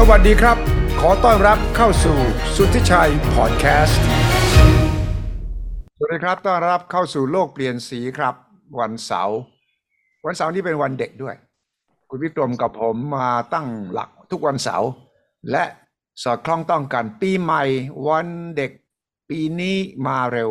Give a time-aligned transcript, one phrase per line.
[0.00, 0.56] สวัสดีครับ
[1.00, 2.18] ขอต้อนรับเข้าสู่
[2.56, 4.00] สุทธิชัยพอดแคสต์
[5.96, 8.34] สวัสดีครับ ต้อนรับเข้าสู่โลกเปลี่ยนสีครับ
[8.80, 9.38] วันเสาร์
[10.24, 11.34] วันเสาร์นี้เป็นวันเด็กด้วย
[12.10, 14.88] คุณวิกรมกับผมมาตั้งหลักทุกวันเสาร์
[15.50, 15.64] และ
[16.22, 17.64] สอดคล้องต้องกันปีใหม่
[18.08, 18.26] วัน
[18.56, 18.70] เด็ก
[19.30, 19.76] ปีนี้
[20.06, 20.50] มาเร็ว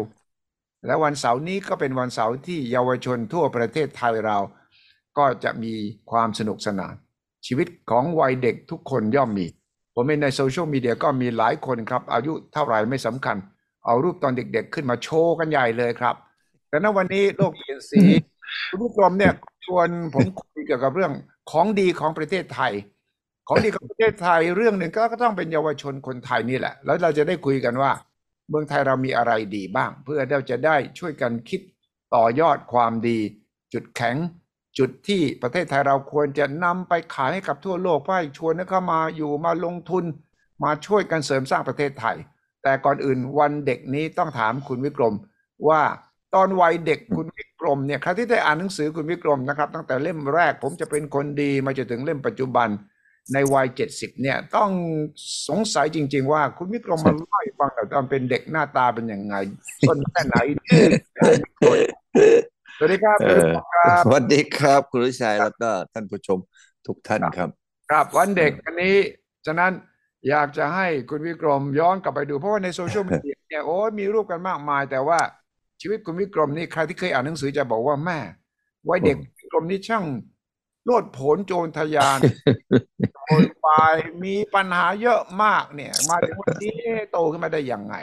[0.86, 4.38] และวันเสาร์นี้ก็เป็นวันเสาร์ที่เยาวชนทั่วประเทศไทยเรา
[5.18, 5.74] ก็จะมี
[6.12, 6.96] ความสนุกสนาน
[7.46, 9.48] ชีวิตของวัยเด็กทุกคนย่อมมี
[9.96, 13.38] ผมเองในโซเชียลมีเดียก็มีหลายคนครับ อายุเท่าไหร่ไม่สำคัญ
[13.86, 16.16] เอารูปตอนเด็กๆ ขึ้นมาโชว์กันใหญ่เลยครับ
[16.70, 18.02] แต่ณวันนี้โลกเปลี่ยนสี
[18.70, 19.34] คุณผู้ชมเนี่ย
[19.66, 21.12] ชวนผมคุยเกี่ยวกับเรื่อง
[21.52, 22.74] ของดีของประเทศไทย
[23.48, 27.92] ของดีของประเทศไทยเรื่องหนึ่งก็ต้องเป็นเยาวชนคนไทยนี่แหละ แล้วเราจะได้คุยกันว่า
[28.50, 31.62] เมืองไทยเรามีอะไรดีบ้าง เพื่อเราจะได้ช่วยกันคิด
[32.16, 33.20] ต่อยอดความดี
[33.74, 34.16] จุดแข็ง
[34.78, 40.04] จุดที่ประเทศไทยเราควรจะนำไปขายให้กับทั่วโลกเพื่อให้ชวนให้เข้ามาอยู่มาลงทุน
[40.64, 42.18] มาช่วยกันเสริมสร้างประเทศไทย
[42.64, 45.16] แต่ก่อนอื่นวันเด็กนี้ต้องถามคุณวิกรม
[45.68, 45.82] ว่า
[46.36, 52.70] ตอนวัยเด็กคุณวิกรมเนี่ยใครที่ได้อ่านหนังสือคุณวิกรมนะครับ ตั้งแต่เล่มแรกผมจะเป็นคนดีมาจนถึงเล่มปัจจุบัน
[53.34, 54.70] ในวัยเจ็ดสิบเนี่ยต้อง
[55.48, 59.36] สงสัยจริง ๆ ว่าคุณวิกรมมาเล่าให้ฟังหน่อยตอนเป็นเด็กหน้าตาเป็นยังไง
[59.88, 60.36] ต้นแค่ไหน
[60.68, 60.86] ดื้อ
[62.78, 66.38] สวัสดีครับเอคุณวิอกรมครับสวัสดีครับคุณวิชัยแล้วก็ท่านผู้ชม
[66.88, 67.50] ทุกท่านครับ
[67.92, 68.96] ครับวันเด็กวันนี้
[69.46, 69.72] ฉะนั้น
[70.30, 75.20] อยากจะให้คุณวิกรมย้อนกลับไปดูเพราะว่าในโซเชียลมีเดียเนี่ยโอ้ยมีรูปกันมากมาย แต่ว่า
[75.82, 78.20] ชีวิตคุณวิกรมนี่ใครที่เคยอ่านหนังสือจะบอกว่าแม่
[78.90, 80.06] วัยเด็กวิกรมนี่ช่าง
[80.86, 82.20] โลดโผนโจรทะยาน
[83.28, 86.76] โวยวายมีปัญหาเยอะมากเนี่ย มาถึงวันนี้
[87.12, 87.96] โตขึ้นมาได้ยังไง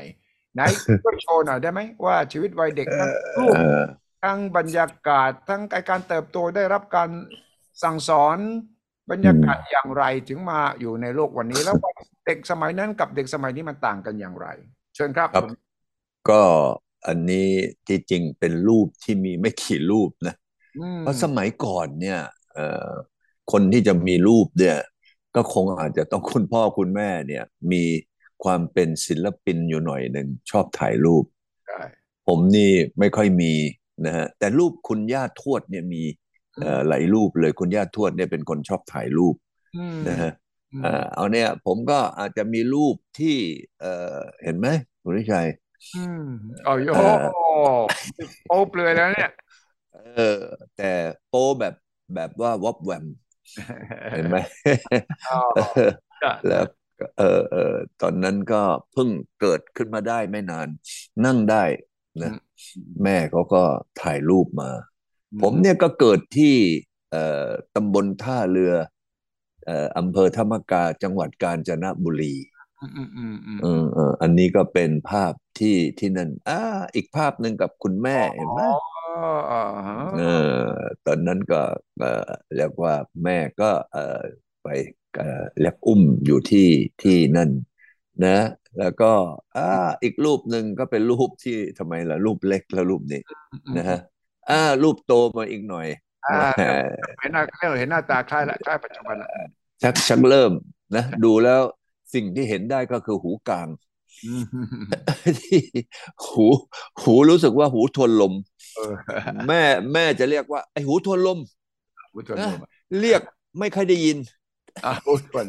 [0.55, 0.61] ไหน
[1.05, 3.83] ก็โชว์หน่อยได้ไหมว่าชีวิตวัยเด็กทั้งรูปเออ
[4.25, 7.11] ทั้งบรรยากาศ ทั้งการเติบโตได้รับการ
[7.83, 8.39] สั่งสอน
[9.11, 11.77] บรรยากาศอย่างไรถึงมาอยู่ในโลกวันนี้ แล้ว
[12.27, 14.47] เด็กสมัยนั้นกับเด็กสมัยนี้มันต่างกันอย่างไร
[14.95, 15.45] เชิญครับครับ
[16.31, 16.43] ก็
[17.07, 17.49] อันนี้
[17.87, 20.35] ที่จริงเป็นรูปที่มีไม่กี่รูปนะ
[20.79, 22.19] อืมเพราะสมัยก่อนเนี่ย
[22.53, 22.91] เอ่อ
[23.53, 24.79] คนที่จะมีรูปเนี่ย
[25.35, 27.85] ก็คงอาจจะต้องคุณพ่อคุณแม่เนี่ย มี
[28.45, 31.25] ความเป็นศิลปินอยู่หน่อยหนึ่งชอบถ่ายรูป
[31.67, 31.81] ใช่
[32.27, 33.53] ผมนี่ไม่ค่อยมี
[34.07, 36.03] นะฮะแต่รูปคุณย่าทวดเนี่ยมี
[36.61, 39.35] เอ่อหลายรูปเลยคุณย่าทวดเนี่ยเป็นคนชอบถ่ายรูป
[39.75, 40.31] อืมนะฮะ
[40.73, 43.37] อืมเอ่อเอาเนี่ย ผมก็อาจจะมีรูปที่
[43.81, 44.69] เอ่อเห็นไหม
[45.03, 45.47] คุณวิชัย
[45.95, 46.21] อืม
[46.65, 47.29] โอ้โหเอ่อ
[48.47, 49.31] โป๊เปลือยแล้วเนี่ย
[49.93, 50.23] เออ
[50.77, 50.85] แต่
[51.29, 51.75] โป้แบบ
[52.15, 53.07] แบบว่าวอบแวม
[54.13, 54.37] เห็นไหม
[55.27, 55.63] อ๋อเออ
[56.23, 56.65] ก็แล้ว
[56.99, 58.63] ก็เออเออตอนนั้นก็
[58.93, 59.09] เพิ่ง
[59.41, 60.69] เกิดขึ้นมาได้ไม่นาน
[61.25, 61.65] นั่งได้
[62.23, 62.33] นะ
[63.05, 63.63] แม่เขาก็
[64.03, 64.71] ถ่ายรูปมา
[65.43, 66.55] ผมเนี่ยก็เกิดที่
[67.11, 68.73] เอ่อตำบลท่าเรือ
[69.67, 72.35] เอ่ออำเภอธรรมกาจังหวัดกาญจนบุรี
[72.81, 76.61] อืมอืมอืมอืมเออเอออันนี้ก็เป็นภาพที่ที่นั่นอ่า
[76.95, 78.77] อีกภาพหนึ่งกับคุณแม่เห็นไหมอ๋อ
[79.51, 80.53] อ่าฮะเออ
[81.07, 81.61] ตอนนั้นก็
[82.01, 84.21] เออเรียกว่าแม่ก็เออ
[84.63, 84.69] ไป
[85.19, 86.69] เออเรียกอุ้มอยู่ที่
[87.03, 87.51] ที่นั่น
[88.25, 88.39] นะ
[88.79, 89.13] แล้วก็
[89.57, 93.21] อ่าอีกรูปหนึ่งก็เป็นรูปที่ทำไมล่ะรูปเล็กแล้วรูปนี้
[93.77, 93.99] นะฮะ
[94.51, 95.87] อ่ารูปโตมาอีกหน่อย
[96.27, 96.63] อ่าแหม
[97.21, 97.43] เห็นหน้า
[97.79, 99.29] เห็นหน้าตาคล้ายละคล้ายปัจจุบันละ
[99.83, 100.53] ชักชักเริ่ม
[100.97, 101.61] นะดูแล้ว
[102.15, 103.69] สิ่งที่เห็นได้ก็คือหูกลาง
[104.25, 104.45] อืม
[105.41, 105.61] ที่
[106.25, 106.47] หู
[107.03, 108.33] หูรู้สึกว่าหูทวนลม
[108.77, 108.95] เออ
[109.49, 109.63] แม่
[109.93, 111.39] แม่จะเรียกว่า ไอหูทวนลม
[112.15, 112.71] ผู้ชมนะ
[113.01, 113.21] เรียก
[113.59, 114.19] ไม่ค่อยได้ยิน
[114.85, 115.47] อ่าผู้ชม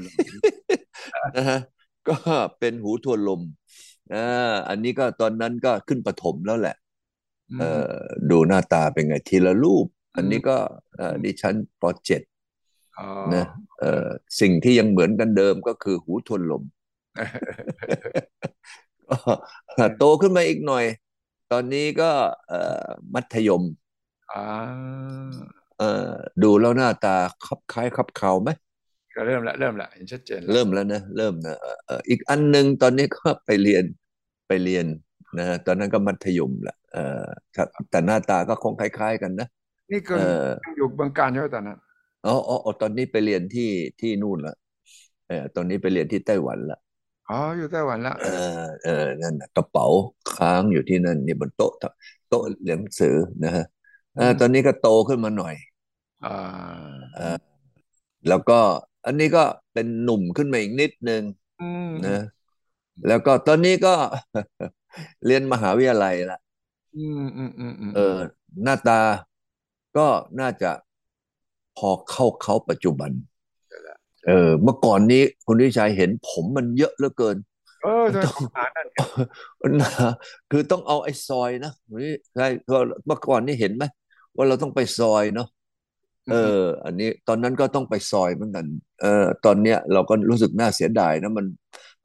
[1.38, 1.59] นะฮะ
[2.08, 2.16] ก็
[2.60, 3.42] เป็นหูทวนลม
[4.14, 6.76] อ่าอันนี้ก็ตอนนั้นก็ขึ้นประถมแล้วแหละ
[7.60, 7.94] เอ่อ
[8.32, 9.86] ดูหน้าตาเป็นไงทีละรูป
[10.16, 10.58] อันนี้ก็
[10.98, 12.22] เอ่อดิฉันปเจ็ด
[12.98, 13.46] อ๋อนะ
[13.80, 14.08] เอ่อ
[14.40, 16.64] สิ่งที่ยังเหมือนกันเดิมก็คือหูทวนลม
[19.78, 20.86] ก็โตขึ้นมาอีกหน่อย
[21.52, 22.12] ตอนนี้ก็
[22.48, 23.64] เอ่อมัธยม
[24.32, 25.06] อ่า
[25.78, 25.86] เอ่อ
[26.44, 28.50] ดูแล้วหน้าตาคับคล้ายคับเขาไหม
[29.15, 33.83] ก็เริ่มละเริ่มละเห็นชัดเจนละเริ่มแล้วนะเริ่มนะเอ่อเอ่ออีกอันหนึ่งตอนนี้ก็ไปเรียน
[34.47, 34.85] ไปเรียน
[35.38, 37.25] นะตอนนั้นก็มัธยมแหละเอ่อ
[37.56, 39.47] ครับแต่หน้าตาก็คงคล้าย ๆ กันนะ
[39.91, 41.77] นี่คือเอออยู่เมืองการใช่ไหมตอนนั้น
[42.25, 43.69] อ๋ออ๋ออ๋อตอนนี้ไปเรียนที่
[44.00, 44.53] ที่นู่นละ
[45.27, 46.77] เออตอนนี้ไปเรียนที่ไต้หวันละ
[47.29, 48.27] อ๋ออยู่ไต้หวันละเออ
[48.83, 48.91] เออ
[49.21, 49.85] นั่นน่ะกระเป๋า
[50.27, 51.71] ค้างอยู่ที่นั่นนี่บนโต๊ะ
[52.27, 53.63] โต๊ะเรียนหนังสือนะฮะ
[54.13, 55.56] เออตอนนี้ก็โตขึ้นมาหน่อย
[56.23, 57.38] อ่าเออ
[58.27, 58.59] แล้วก็
[59.06, 59.44] อันนี้ก็
[59.74, 61.24] เป็นหนุ่มขึ้นมาอีกนิดนึง
[61.62, 62.24] อืมนะ
[63.07, 63.94] แล้วก็ตอนนี้ก็
[65.25, 66.40] เรียนมหาวิทยาลัยละ
[66.98, 68.18] อืมอืมอืมอืมเออ
[68.63, 69.00] หน้าตา
[69.98, 70.07] ก็
[70.40, 70.72] น่าจะ
[71.78, 73.12] พอเข้าเขาปัจจุบัน
[74.28, 77.38] เออ เมื่อก่อนนี้คุณวิชัยเห็นผมมันเยอะเหลือเกิน
[77.84, 78.98] เออมันโดยต้องปัญหานั่นไง
[79.81, 79.90] นะ
[80.51, 81.72] คือต้องเอาไอ้ซอยนะ
[82.04, 83.84] นี่ใช่เพราะเมื่อก่อนนี่เห็นไหม
[84.36, 85.48] ว่าเราต้องไปซอยเนาะ
[86.31, 88.66] เออ อันนี้ตอนนั้นก็ต้องไปซอยเหมือนกัน
[89.01, 91.45] เออ ตอนเนี้ยเราก็รู้สึกน่าเสียดายนะมัน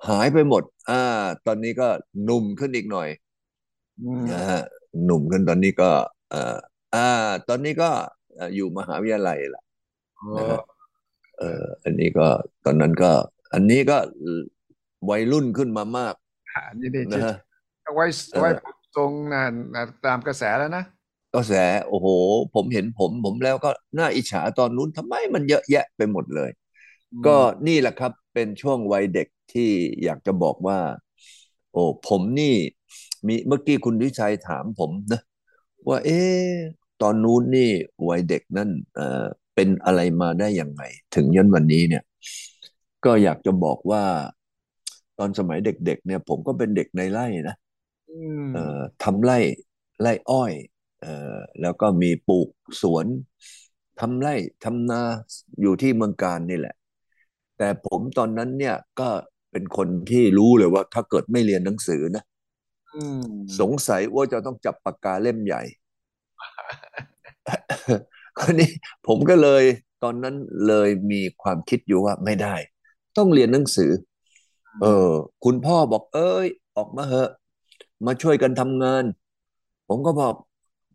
[0.09, 1.03] หายไปหมด อ่า
[1.47, 1.89] ตอนนี้ก็
[2.25, 3.09] หนุ่มขึ้นอีกหน่อย
[4.03, 4.63] อืมนะฮะ
[5.05, 5.91] หนุ่มขึ้นตอนนี้ก็
[6.31, 6.57] เอ่อ
[6.95, 7.09] อ่า
[7.49, 7.91] ตอนนี้ก็
[8.37, 9.63] เอ่ออยู่มหาวิทยาลัยละ
[10.35, 10.63] เอนะอฮะ
[11.39, 12.27] เอออันนี้ก็
[12.65, 13.11] ตอนนั้นก็
[13.55, 13.99] อันนี้ก็
[15.11, 16.15] วัยรุ่นขึ้นมามาก
[16.69, 17.35] อันนี้นี่นะจะฮะ
[17.95, 18.51] ไว้เออไว้
[18.97, 19.43] ทรงนะ
[19.75, 20.85] นะตามกระแสแล้วนะ
[21.33, 21.53] ก็แส
[21.89, 22.09] โอ้โห
[22.55, 26.51] ผมเห็นผมผมแล้วก็น่าอิจฉาตอนนู้นทำไมมันเยอะแยะไปหมดเลย
[27.13, 27.37] อืมก็
[27.67, 29.71] นี่แหละครับเป็นช่วงวัยเด็กที่
[30.05, 30.79] อยากจะบอกว่า
[31.73, 32.55] โอ้ผมนี่
[33.27, 35.21] มีเมื่อกี้คุณวิชัยถามผมนะ
[35.89, 36.49] ว่า เอ๊ะ
[37.03, 37.71] ตอนนู้นนี่
[38.09, 39.25] วัยเด็กนั่นเอ่อ
[39.55, 40.83] เป็นอะไรมาได้ยังไง
[41.15, 42.03] ถึงยันวันนี้เนี่ย
[43.05, 44.03] ก็อยากจะบอกว่า
[45.19, 47.55] ตอนสมัยเด็ก ๆ เนี่ย ผมก็เป็นเด็กในไร่นะ
[48.09, 49.39] อืมเอ่อทำไร่
[50.01, 50.70] ไร่อ้อยเอ่อ
[51.63, 52.49] แล้วก็มีปลูก
[52.83, 53.07] สวน
[54.01, 55.01] ทำไร่ทำนา
[55.63, 56.75] อยู่ที่เมืองการนี่แหละ
[57.59, 59.09] แต่ผมตอนนั้นเนี่ยก็
[59.53, 62.25] เป็นคนที่รู้เลยว่า ถ้าเกิดไม่เรียนหนังสือนะ
[62.95, 63.25] อืม
[63.59, 65.63] สงสัยว่าจะต้องจับปากกาเล่มใหญ่
[68.39, 68.69] คราวนี้
[69.07, 69.65] ผมก็เลย
[70.03, 70.35] ตอนนั้น
[70.67, 72.55] เลยมีความคิดอยู่ว่าไม่ได้
[73.17, 73.91] ต้องเรียนหนังสือ
[74.83, 75.13] เออ
[75.45, 76.47] คุณพ่อบอก เอ้ย
[76.77, 77.31] ออกมาเหอะ
[78.07, 79.05] มาช่วยกันทำงาน
[79.89, 80.35] ผมก็บอก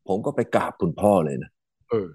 [0.07, 1.51] ผมก็ไปกราบคุณพ่อเลยนะ
[1.89, 2.09] เออ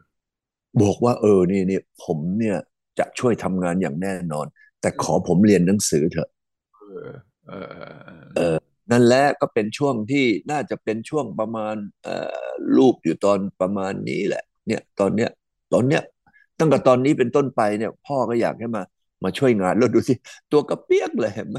[0.83, 2.59] บอกว่า เออนี่นี่ผมเนี่ย
[2.99, 4.47] จะช่วยทำงานอย่างแน่นอน
[4.81, 6.29] แต่ขอผมเรียนหนังสือเถอะ
[6.79, 7.11] เออ
[7.49, 8.57] เออเออเออเออ
[8.91, 12.17] นั่นแหละก็เป็นช่วงที่น่าจะเป็นช่วงประมาณเอ่
[12.47, 15.31] อลูกอยู่ตอนประมาณนี้แหละ เนี่ยตอนเนี้ย
[15.73, 16.03] ตอนเนี้ย
[16.59, 18.83] ตั้งแต่ตอนนี้เป็นต้นไปเนี่ย พ่อก็อยากให้มา
[19.25, 20.15] มาช่วยงานแล้วดูสิ
[20.53, 21.59] ตัวกระเปียกเลยเห็นไหม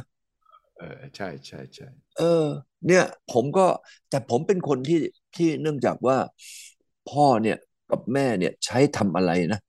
[0.77, 1.87] เออใช่ใช่ใช่
[2.17, 2.45] เออ
[2.87, 3.03] เนี่ย
[3.33, 3.65] ผมก็
[4.09, 4.99] แต่ผมเป็นคนที่
[5.35, 6.17] ที่เนื่องจากว่า
[7.11, 7.57] พ่อเนี่ย
[7.91, 9.59] กับแม่เนี่ยใช้ทำอะไรนะ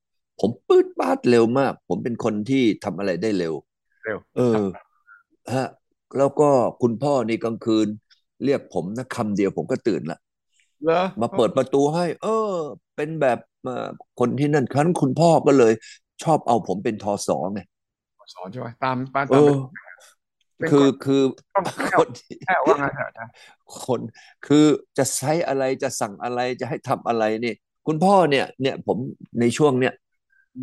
[0.41, 3.55] ผมปื๊ดปาดเร็วมาก ผมเป็นคนที่ทำอะไรได้เร็ว
[4.05, 4.57] เร็ว เออ
[5.55, 5.69] ฮะ
[6.19, 6.49] แล้วก็
[6.83, 7.87] คุณพ่อนี่กลางคืน
[8.45, 10.19] เรียกผมนะคำเดียวผมก็ตื่นละ
[10.85, 12.53] เหรอมาเปิดประตูให้ เออ
[12.97, 13.89] เป็นแบบเอ่อ
[14.21, 15.73] คนที่นั่นครั้นคุณพ่อก็เลย
[16.23, 17.61] ชอบเอาผมเป็นทอสอไง
[18.35, 19.57] สอนใช่ไหมตามตามเอตามอเป็น
[20.71, 21.23] คือคนคือ
[21.55, 23.29] ต้องแค่คนที่แค่ว่างั้นเถอะนะ
[23.85, 24.01] คน
[24.47, 24.67] คือ
[24.99, 27.55] จะใช้อะไรจะสั่งอะไรจะให้ทำอะไรนี่
[27.87, 28.99] คุณพ่อเนี่ย เนี่ยผม
[29.41, 29.95] ในช่วงเนี้ย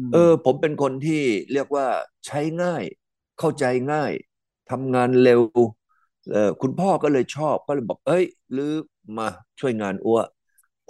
[0.09, 1.23] มเออ ผมเป็นคนที่
[1.53, 1.85] เรียกว่า
[2.27, 2.83] ใช้ง่าย
[3.39, 4.11] เข้าใจง่าย
[4.71, 5.41] ทำงานเร็ว
[6.31, 8.71] เออคุณพ่อก็เลยชอบก็เลยบอกเอ้ยหรือ
[9.17, 9.27] มา
[9.59, 10.19] ช่วยงานอ้ว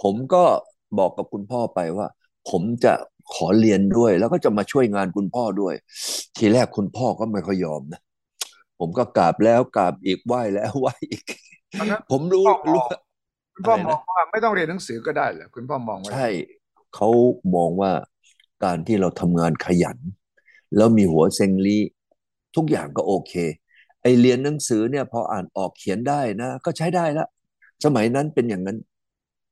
[0.02, 0.44] ผมก็
[0.98, 2.06] บอกกับคุณพ่อไปว่า
[2.50, 2.92] ผมจะ
[3.34, 5.74] ขอเรียนด้วย แล้วก็จะมาช่วยงานคุณพ่อด้วย
[6.36, 8.00] ทีแรกคุณพ่อก็ไม่ค่อยยอมนะ
[8.80, 11.24] ผมก็กราบแล้วกราบอีกไหว้แล้วไหว้อีก
[11.78, 12.78] ตอนนั้นผมรู้พ่อมองรู้
[13.54, 16.28] คุณพ่ออะไรมนะองว่าไม่ต้องเรียนหนังสือก็ได้เหรอคุณพ่อมองไว้ใช่
[16.94, 17.08] เขา
[17.54, 17.92] มองว่า
[18.64, 19.98] การที่เราทำงานขยัน
[20.76, 21.78] แล้วมีหัวเซ็งลี
[22.56, 23.32] ทุกอย่างก็โอเค
[24.02, 27.26] ไอเรียนหนังสือเนี่ยพออ่านออกเขียนได้นะ ก็ใช้ได้ละ
[27.84, 28.78] สมัยนั้นเป็นอย่างนั้น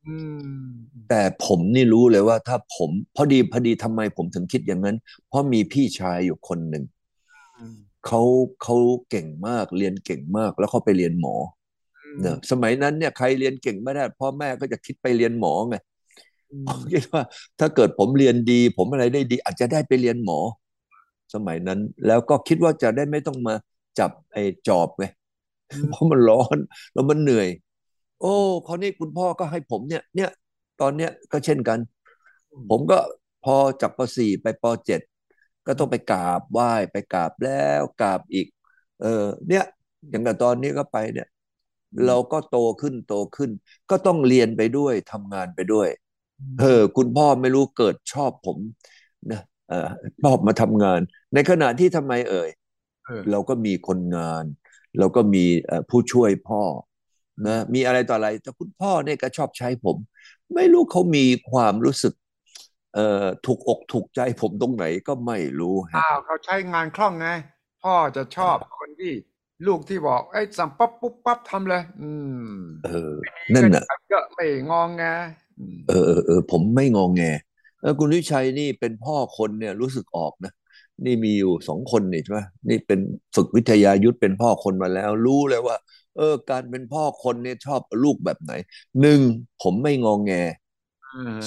[0.07, 0.17] อื
[0.57, 0.69] ม
[1.09, 4.97] แต่ผมนี่รู้เลยว่าถ้าผม พอดีพอดีทำไมผมถึงคิดอย่างนั้น
[5.29, 6.98] เพราะมีพี่ชายอยู่คนหนึ่งอืม
[8.07, 8.23] เขา
[8.63, 8.77] เขา
[9.11, 11.35] เก่งมากเรียนเก่งมาก แล้วเขาไปเรียนหมอ
[12.05, 15.77] อืมเนอะสมัยนั้นเนี่ยใครเรียนเก่งไม่ได้พ่อแม่ก็จะคิดไปเรียนหมอไง
[16.53, 17.23] อืผมมคิดว่า
[17.61, 20.39] ถ้าเกิดผมเรียนดี ผมอะไรได้ดี อาจจะได้ไปเรียนหมอ
[21.35, 23.55] สมัยนั้น แล้วก็คิดว่าจะได้ไม่ต้องมา
[23.99, 25.05] จับไอ้จอบไง
[25.91, 26.57] เพราะมันร้อน
[26.95, 27.49] แล้วมันเหนื่อย
[28.21, 28.35] โอ้
[28.67, 30.31] คราวนี้คุณพ่อก็ให้ผมเนี่ย เนี่ย
[30.81, 31.79] ตอนเนี้ยก็เช่นกัน
[32.71, 32.99] ผมก็
[33.45, 35.01] พอจากป .4 ไปป .7
[35.69, 38.47] ก็ต้องไปกราบไหว้ไปกราบแล้วกราบอีก
[39.03, 39.65] เออเนี่ย
[40.11, 41.29] อย่างกับตอนนี้ก็ไปเนี่ย
[42.07, 43.51] เราก็โตขึ้นโตขึ้น
[43.91, 45.89] ก็ต้องเรียนไปด้วยทำงานไปด้วย
[46.61, 48.59] เออคุณพ่อไม่รู้เกิดชอบผม
[49.31, 49.89] นะเออ
[50.23, 51.01] ชอบมาทำงาน
[51.35, 52.51] ในขณะที่ทำไมเอ่ย
[53.07, 54.45] เออเราก็มีคนงาน
[54.99, 56.63] เราก็มีเอ่อผู้ช่วยพ่อ
[57.47, 59.97] นะมีอะไรต่ออะไร แต่คุณพ่อเนี่ยก็ชอบใช้ผม
[60.55, 62.13] ไม่รู้เขามีความรู้สึก
[62.95, 67.29] เอ่อถูกอกถูกใจผมตรงไหนก็ไม่รู้ฮะอ้าวเขาใช้งานคล่องไง
[67.83, 69.13] พ่อจะชอบคนที่
[69.67, 72.11] ลูกที่บอกไอ้ยสั่งปั๊บปุ๊บปั๊บทำเลย อื
[72.51, 73.15] ม เออ
[73.55, 75.05] นั่นน่ะ ก็เยอะไม่งองไง
[75.59, 77.23] อืมเออเออเออผมไม่งองแง
[77.81, 80.53] เออคุณวิชัยนี่เป็นพ่อคนเนี่ยรู้สึกออกนะ
[81.05, 83.01] นี่มีอยู่สองคนนี่ใช่ไหมนี่เป็น
[83.35, 85.77] ฝึกวิทยายุทธเป็นพ่อคนมาแล้ว รู้เลยว่า
[86.17, 88.53] เออ การเป็นพ่อคนเนี่ยชอบลูกแบบไหน
[89.01, 89.21] หนึ่ง
[89.63, 90.68] ผมไม่งองแงอืม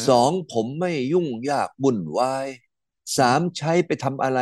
[0.08, 2.48] สองผมไม่ยุ่งยากวุ่นวาย
[3.18, 4.40] สามใช้ไปทำอะไร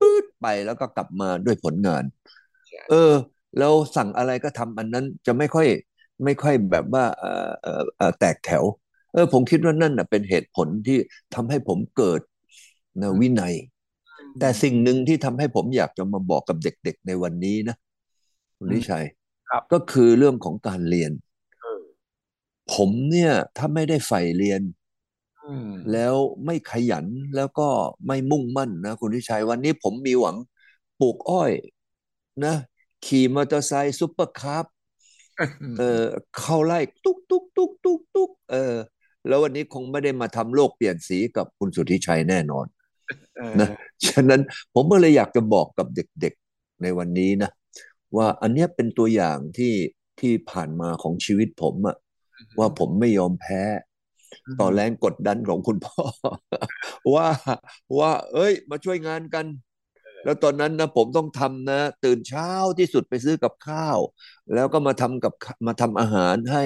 [0.00, 2.04] ปื๊ดไปแล้วก็กลับมาด้วยผลงาน
[2.68, 3.12] ใช่เออ
[3.58, 5.68] แล้วสั่งอะไรก็ทำอันนั้นจะไม่ค่อย
[6.24, 8.64] ไม่ค่อยแบบว่าเออเออเออแตกแถว
[9.12, 10.98] เออ ผมคิดว่านั่นน่ะเป็นเหตุผลที่
[11.34, 12.20] ทำให้ผมเกิด
[13.00, 13.54] นะวินัย
[14.40, 17.76] แต่สิ่งหนึ่งที่ทำให้ผมอยากจะมาบอกกับเด็กๆในวันนี้นะ
[18.56, 19.04] คุณนิชัย
[19.50, 21.25] ครับก็คือเรื่องของการเรียนเออ
[22.74, 24.62] ผมเนี่ยถ้าไม่ได้ใฝ่เรียน
[25.44, 27.06] อืมแล้วไม่ขยัน
[27.36, 27.68] แล้วก็
[28.06, 30.36] ไม่มุ่งมั่นนะคุณสุทธิชัยวันนี้ผมมีหวัง
[31.00, 31.52] ปลูกอ้อย
[32.44, 32.54] นะ
[33.06, 34.66] ขี่มอเตอร์ไซค์ Super Cub
[35.78, 36.04] เออ
[36.38, 38.74] เข้าไร่ตุ๊กตุ๊กตุ๊กตุ๊กตุ๊กเออ
[39.28, 42.66] แล้ววันนี้คงไม่ได้มาทำโลกเปลี่ยนสีกับคุณสุทธิชัยแน่นอน
[43.36, 43.68] เออนะ
[44.06, 44.40] ฉะนั้น
[44.74, 47.50] ผมก็เลยอยากจะบอกกับเด็กๆในวันนี้นะ
[48.16, 49.74] ว่าอันเนี้ยเป็นตัวอย่างที่
[50.20, 51.96] ที่ผ่านมาของชีวิตผมอะ
[52.58, 53.62] ว่าผมไม่ยอมแพ้
[54.60, 56.02] ต่อแรงกดดันของคุณพ่อ
[57.14, 57.28] ว่า
[57.98, 59.46] ว่า เอ้ย มาช่วยงานกัน
[60.24, 63.98] แล้วตอนนั้นนะผมต้องทำนะ ตื่นเช้าที่สุดไปซื้อกับข้าว
[64.54, 65.32] แล้วก็มาทำกับ
[65.66, 66.64] มาทำอาหารให้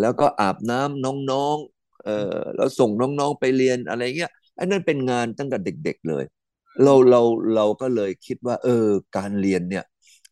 [0.00, 6.24] แล้วก็อาบน้ำน้องๆเออแล้วส่งน้องๆไปเรียนอะไรเงี้ยอันนั้นเป็นงานตั้งแต่เด็ก ๆเลย
[6.82, 7.20] เราเรา
[7.54, 9.84] เราก็เลยคิดว่า เออ การเรียนเนี่ย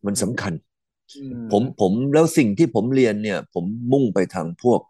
[0.07, 0.72] มันสำคัญอืม
[1.53, 4.81] ผมผมแล้วสิ่งที่ผมเรียนเนี่ย ผมมุ่งไปทางพวก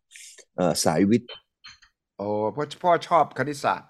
[0.56, 1.30] เอ่อสายวิทย์
[2.18, 3.88] โอ้เพราะพ่อชอบคณิตศาสตร์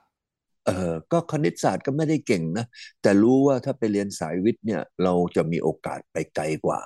[0.66, 2.66] เออก็คณิตศาสตร์ก็ไม่ได้เก่งนะ
[3.02, 6.80] แต่รู้ว่าถ้าไปเรียนสายวิทย์เนี่ย เราจะมีโอกาสไปไกลกว่า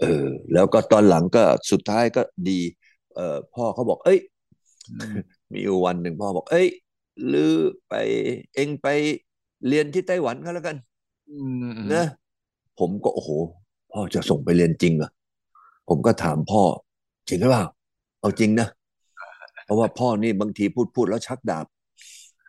[0.00, 2.60] เออ แล้วก็ตอนหลังก็สุดท้ายก็ดี
[3.14, 4.18] เออพ่อเขาบอก เอ้ย
[4.88, 5.16] อืม
[5.52, 6.68] มีอยู่วันหนึ่งพ่อบอก เอ้ย
[7.32, 7.54] ลือ
[7.88, 7.94] ไป
[8.54, 8.88] เองไป
[9.68, 10.76] เรียนที่ไต้หวันก็แล้วกัน
[11.30, 12.04] อืมนะ
[12.78, 13.30] ผมก็โอ้โห
[13.94, 15.10] พ่อจะส่งไปเรียนจริงเหรอ
[15.88, 16.62] ผมก็ถามพ่อ
[17.28, 17.64] จริงหรือเปล่า
[18.20, 18.68] เอาจริงนะ
[19.64, 21.66] เพราะว่าพ่อนี่บางทีพูดพูดแล้วชักดาบ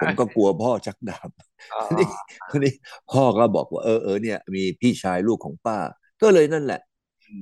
[0.01, 1.29] ผมก็กลัวพ่อชักดาบ
[1.73, 2.07] อ่าทีนี้
[2.51, 2.73] ทีนี้
[3.11, 5.77] พ่อก็บอกว่าเออเออเนี่ยมีพี่ชายลูกของป้า
[6.21, 6.81] ก็เลยนั่นแหละ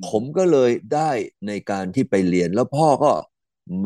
[0.10, 1.12] ผมก็เลยได้
[1.48, 3.12] ในการที่ไปเรียนแล้วพ่อก็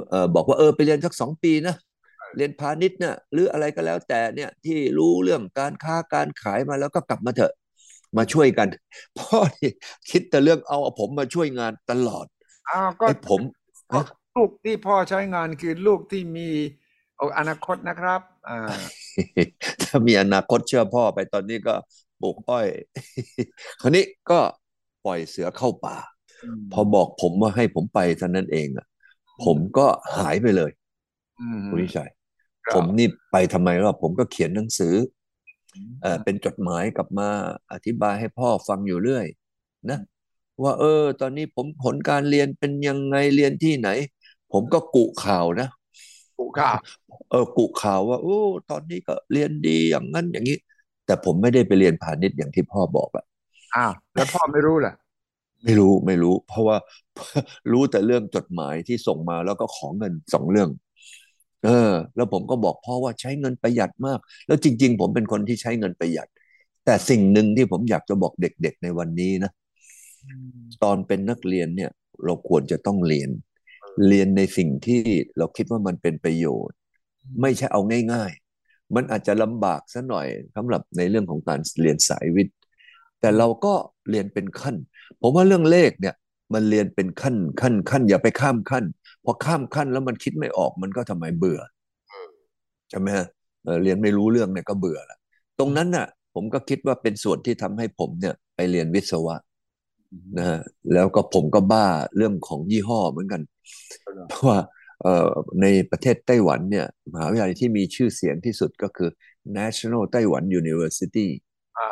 [0.10, 1.76] เออบอกว่าเออไปเรียนสักสองปีนะ
[2.36, 7.54] เรียนพาณิชย์เนี่ยหรืออะไรก็แล้วแต่เนี่ยที่รู้เรื่องการค้าการขายมาแล้วก็กลับมาเถอะ
[8.18, 8.68] มาช่วยกัน
[9.20, 9.72] พ่อนี่
[10.10, 12.26] คิดแต่เรื่องเอาผมมาช่วยงานตลอด
[12.70, 13.42] อ้าวก็ไอ้ผม
[13.94, 14.00] ก็
[14.36, 16.50] ลูกที่พ่อใช้งานคือลูกที่มี
[17.38, 18.60] อนาคตนะครับอ่า
[19.82, 21.74] ถ้ามีอนาคตเชื่อพ่อไปตอนนี้ก็
[22.22, 22.68] ปลูกอ้อย
[23.82, 24.40] คราวนี้ก็
[25.06, 25.98] ปล่อยเสือเข้าป่า
[26.74, 28.88] พอบอกผมว่าให้ผมไปเท่านั้นเองอะ
[29.46, 30.72] ผมก็หายไปเลย
[31.42, 32.10] อืมคุณวิชัย
[32.66, 34.94] ครับผมนี่ไปทำไมล่ะผมก็เขียนหนังสือ
[36.02, 37.30] เอ่อเป็นจดหมายกลับมา
[37.74, 39.26] อธิบายให้พ่อฟังอยู่เรื่อย
[39.90, 40.00] นะ
[40.64, 43.90] ว่า เออ ตอนนี้ผมผลการเรียนเป็นยังไงเรียนที่ไหน
[44.54, 45.68] ผมก็กุข่าวนะ
[46.38, 46.76] ปลูกข้าว
[47.32, 48.40] เออกุข่าวว่าโอ้
[48.72, 50.58] ตอนนี้ก็เรียนดีอย่างนั้นอย่างนี้
[51.06, 53.26] แต่ผมไม่ได้ไปเรียนพาณิชย์อย่างที่พ่อบอกอะ
[53.76, 54.94] อ้าวแล้วพ่อไม่รู้เหรอ
[55.64, 56.78] ไม่รู้ไม่รู้ เพราะว่า
[57.72, 60.70] รู้แต่เรื่องจดหมายที่ส่งมาแล้วก็ขอเงินสองเรื่อง
[61.66, 66.28] เออ แล้วผมก็บอกพ่อว่าใช้เงินประหยัดมาก แล้วจริง ๆ ผมเป็นคนที่ใช้เงินประหยัด
[66.86, 69.52] แต่สิ่งหนึ่งที่ผมอยากจะบอกเด็ก ๆ ในวันนี้นะ
[70.84, 71.92] ตอนเป็นนักเรียนเนี่ย
[72.26, 73.30] เราควรจะต้องเรียน
[74.08, 75.02] เรียนในสิ่งที่
[75.38, 76.78] เราคิดว่ามันเป็นประโยชน์
[77.42, 77.82] ไม่ใช่เอา
[78.14, 78.32] ง่าย
[78.64, 82.56] ๆ มันอาจจะลำบากซะหน่อยสำหรับในเรื่องของการเรียนสายวิทย์
[83.20, 83.74] แต่เราก็
[84.10, 84.76] เรียนเป็นขั้น
[85.22, 86.16] ผมว่าเรื่องเลขเนี่ย
[86.54, 88.86] มันเรียนเป็นขั้นขั้นขั้นอย่าไปข้ามขั้น
[89.24, 91.60] พอข้ามขั้นแล้วมันคิดไม่ออกมันก็ทำไมเบื่อ
[92.90, 93.28] ใช่ไหมฮะ
[93.64, 95.18] เออเรียนไม่รู้เรื่องเนี่ยก็เบื่อละ
[95.60, 99.36] ตรงนั้นน่ะ ผมก็คิดว่าเป็นส่วนที่ทำให้ผมเนี่ย ไปเรียนวิศวะ
[100.38, 100.60] นะฮะ
[100.94, 103.42] แล้วก็ผมก็บ้าเรื่องของยี่ห้อเหมือนกัน
[104.28, 104.60] เพราะว่า
[105.02, 105.28] เอ่อ
[105.62, 109.10] ในประเทศไต้หวันเนี่ย มหาวิทยาลัยที่มีชื่อเสียงที่สุดก็คือ
[109.58, 111.28] National Taiwan University
[111.78, 111.90] อ่า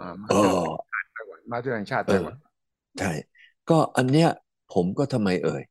[0.00, 0.74] อ่ามาเอเที่ยวอ
[1.14, 2.34] ไต้หวันมาเที่ยวแห่งชาติเอไต้อหวัน
[2.98, 3.12] ใช่
[3.70, 4.28] ก็อันเนี้ย
[4.74, 5.62] ผมก็ทำไมเอ่ย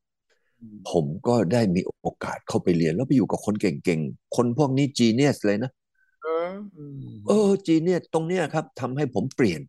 [0.92, 5.72] ผมก็ได้มีโอกาสเข้าไปเรียน แล้วไปอยู่กับคนเก่งๆ คนพวกนี้จีเนียสเลยนะ
[6.24, 6.98] เอออืม
[7.28, 9.62] เออจีเนียสตรงเนี้ยครับทำให้ผมเปลี่ยน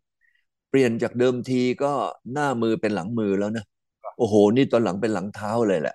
[0.71, 1.93] เปลี่ยนจากเดิมทีก็
[2.33, 3.65] หน้ามือเป็นหลังมือแล้วนะ
[4.19, 5.95] โอ้โห นี่ตอนหลังเป็นหลังเท้าเลยแหละ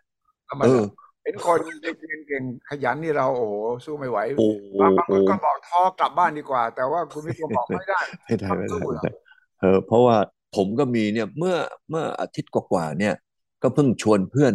[0.50, 0.86] ทำไมเอล่ะอ
[1.24, 3.56] เห็นคนเรียนเก่งขยันนี่เราโอ้โห
[3.86, 4.48] สู้ไม่ไหวโอ้
[4.80, 9.12] บางบางคโอ้นก็บอกท้อกลับบ้านดีกว่า แต่ว่าคุณวิทย์ก็บอกไม่ได้ไม่ได้ต้องไม่ได้สู้ไม่เหรอได้
[9.60, 10.18] เออเพราะว่า
[10.56, 11.56] ผมก็มีเนี่ยเมื่อ
[11.90, 13.16] เมื่ออาทิตย์กว่าๆเนี่ย
[13.62, 14.54] ก็เพิ่งชวนเพื่อน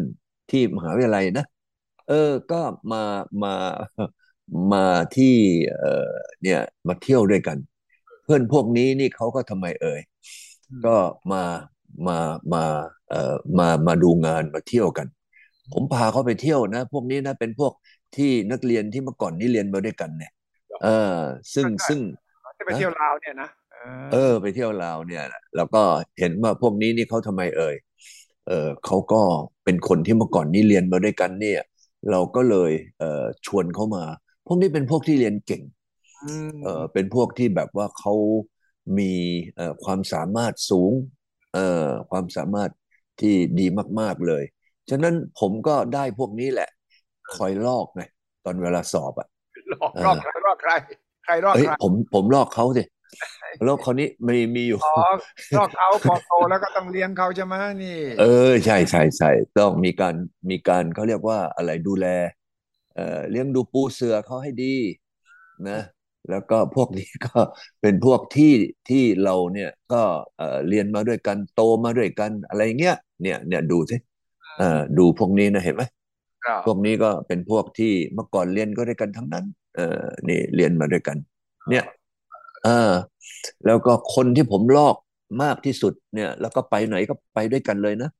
[0.51, 1.47] ที่มหาวิทยาลัยนะ
[2.09, 2.61] เออก็
[2.93, 3.03] มา
[3.43, 3.55] มา
[4.73, 4.85] มา
[5.17, 5.35] ที่
[5.79, 7.57] เออเนี่ยมาเที่ยวด้วยกัน
[8.25, 10.01] เพื่อนพวกนี้นี่เขาก็ทำไมเอ่ย
[10.87, 10.97] ก็
[11.33, 11.43] มา
[12.07, 12.19] มา
[12.53, 12.63] มา
[13.11, 15.07] เอ่อมามาดูงานมาเที่ยวกัน
[15.73, 17.73] ผมพาเขาไปเที่ยวนะ พวกนี้นะเป็นพวก
[18.17, 20.33] ที่นักเรียนที่เมื่อก่อนนี่เรียนมาด้วยกันเนี่ย
[20.83, 21.17] เออ
[21.55, 21.99] ซึ่งซึ่ง
[22.59, 23.49] จะไปเที่ยวลาวเนี่ยนะ
[24.13, 25.83] เออ ไปเที่ยวลาวเนี่ยนะแล้วก็
[26.19, 27.77] เห็นว่าพวกนี้นี่เขาทำไมเอ่ย
[28.49, 29.23] เออเขาก็
[29.65, 31.61] เป็นคนที่เมื่อก่อนนี่เรียนมาด้วยกันเนี่ย
[32.11, 34.05] เราก็เลยเอ่อชวนเขามา
[34.47, 35.63] พวกนี้เป็นพวกที่เรียนเก่ง
[36.23, 38.13] อืมเออเป็นพวกที่แบบว่าเขา
[38.99, 39.13] มี
[39.57, 40.93] เอ่อความสามารถสูง
[41.55, 42.71] เอ่อความสามารถ
[43.21, 43.67] ที่ดี
[44.01, 44.45] มาก ๆเลย
[44.91, 46.69] ฉะนั้นผมก็ได้พวกนี้แหละ
[47.35, 48.03] คอยลอกไง
[48.45, 49.29] ตอนเวลาสอบอะ
[49.69, 50.73] หลอกเออลอกใครลอกใคร
[51.25, 52.83] ใครลอกเอ้ยใครผมผมลอกเขาสิ
[53.67, 54.89] ลอกคนนี้มีมีอยู่อ๋อ
[55.55, 60.15] ลอกเขาพอโตแล้วก็ต้องเลี้ยงเขาใช่ไหมนี่ เออใช่ใช่ใช่ต้องมีการ
[60.51, 62.07] มีการเขาเรียกว่าอะไรดูแล
[62.95, 64.75] เอ่อเลี้ยงดูปูเสือเขาให้ดี
[65.69, 65.81] นะ
[66.31, 67.41] แล้วก็พวกนี้ก็
[67.81, 68.53] เป็นพวกที่
[68.89, 70.03] ที่เราเนี่ยก็
[70.39, 73.97] เอ่อเรียนมาด้วยกันโตมาด้วยกันอะไรเงี้ยเนี่ยเนี่ยดูสิ
[74.59, 75.83] เอ่อดูพวกนี้นะเห็นไหม
[76.45, 79.45] ครับพวกนี้ก็เป็นพวกที่เมื่อก่อนเรียนก็ด้วยกันทั้งนั้น
[79.77, 81.17] เออนี่เรียนมาด้วยกัน
[81.71, 82.93] เนี่ยเออ
[83.67, 84.97] แล้วก็คนที่ผมลอก
[85.43, 88.11] มากที่สุดเนี่ย แล้วก็ไปไหนก็ไปด้วยกันเลยนะ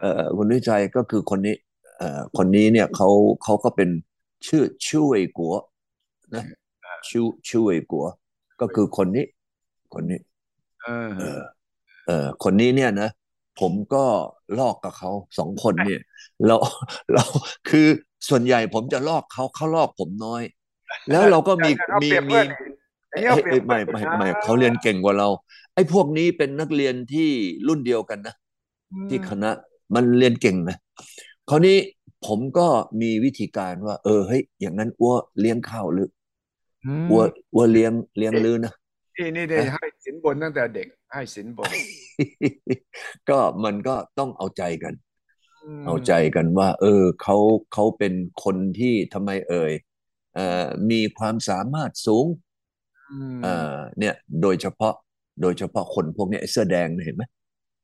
[0.00, 1.54] เอ่อคุณวิจัยก็คือคนนี้
[1.98, 3.08] เอ่อคนนี้เนี่ยเขา
[3.44, 3.88] เขาก็เป็น
[4.46, 5.54] ชื่อชื่อเวยกัว
[6.34, 6.44] นะ
[7.08, 8.06] ชื่อชื่อเวยกัว
[8.60, 9.24] ก็คือคนนี้
[9.94, 10.18] คนนี้
[10.84, 11.40] เออเออ
[12.06, 13.08] เออคนนี้เนี่ยนะ
[13.60, 14.04] ผมก็
[14.58, 16.00] ลอกกับเขาสองคนเนี่ย
[16.46, 16.56] เรา
[17.12, 17.24] เรา
[17.68, 17.86] คือ
[18.28, 20.42] ส่วนใหญ่ผมจะลอกเขาเขาลอกผมน้อย
[21.10, 22.40] แล้วเราก็มีเอามีเปรียบมี
[23.10, 25.28] เพื่อนอันนี้เอาเปรียบไม่ไม่ไม่เขาเรียนเก่งกว่าเรา
[25.74, 27.28] ไอ้พวกนี้เป็นนักเรียนที่
[27.68, 28.34] รุ่นเดียวกันนะ
[29.08, 29.50] ที่คณะ
[29.94, 30.76] มันเรียนเก่งนะ
[31.48, 31.76] คราวนี้
[32.26, 32.66] ผมก็
[33.00, 36.08] มีวิธีการว่า เออเฮ้ยอย่างนั้นอ้วเลี้ยงข้าวหรือ
[36.86, 37.22] อืมอ้ว
[37.54, 38.72] อ้วเลี้ยงเลี้ยงลือนะ
[39.16, 41.70] ที่นี่ได้ให้สินบนตั้งแต่เด็ก ให้สินบน
[43.28, 44.94] ก็มันก็ต้องเอาใจกัน
[45.80, 47.36] มเอาใจกันว่า เออเขา
[47.72, 48.14] เขาเป็น
[48.44, 49.72] คนที่ทำไมเอ่ย
[50.34, 52.49] เอ่อมีความสามารถสูงอืม
[53.42, 54.94] เอ่อเนี่ยโดยเฉพาะ
[55.42, 57.24] โดยเฉพาะคนพวกเนี้ยไอ้เสื้อแดงเนี่ยเห็นไหม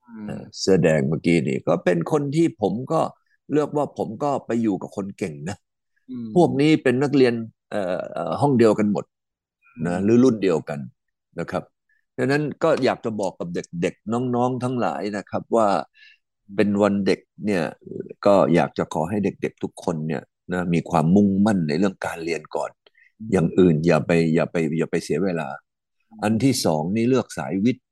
[0.09, 3.01] อืมเอ่อเสื้อแดงเมื่อกี้นี่ก็เป็นคนที่ผมก็
[3.53, 5.57] เลือกว่าผมก็ไปอยู่กับคนเก่งนะ
[6.11, 7.35] อืมพวกนี้เป็นนักเรียน
[7.71, 9.05] เอ่อเอ่อห้องเดียวกันหมด
[9.87, 10.81] นะหรือรุ่นเดียวกัน
[11.41, 11.63] นะครับ
[12.19, 15.69] ดังนั้นก็อยากจะบอกกับเด็กๆน้องๆทั้งหลายนะครับว่า
[16.57, 17.65] เป็นวันเด็กเนี่ย
[18.27, 22.71] ก็อยากจะขอให้เด็กๆทุกคนเนี่ยนะมีความมุ่งมั่นในเรื่องการเรียนก่อน
[23.33, 25.49] อย่างอื่นอย่าไปอย่าไปอย่าไปเสียเวลา
[26.23, 27.85] อันที่สองนี่เลือกสายวิทย์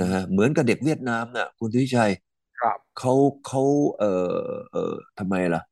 [0.00, 2.12] นะฮะเหมือนกับเด็กเวียดนามน่ะ คุณทิชัย
[2.60, 3.14] ครับเขา
[3.46, 3.62] เขา
[3.98, 4.36] เอ่อ
[4.72, 5.62] เอ่อทำไมล่ะ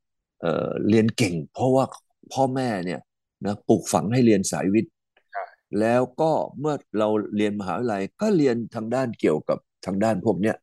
[0.40, 1.84] เอ่อเรียนเก่ง เพราะว่า
[2.32, 3.00] พ่อแม่เนี่ย
[3.46, 4.92] นะปลูกฝังให้เรียนสายวิทย์
[5.80, 10.56] แล้วก็เมื่อเราเรียนมหาวิทยาลัยก็เรียนทางด้านเกี่ยวกับทางด้านพวกเนี้ย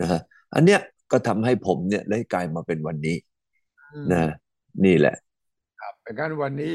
[0.00, 0.20] นะฮะ
[0.54, 0.80] อันเนี้ย
[1.12, 3.16] ก็ทำให้ผมเนี่ยได้กลายมาเป็นวันนี้
[3.92, 4.32] อืมนะ
[4.84, 5.16] นี่แหละ
[5.80, 6.74] ครับเป็นการวันนี้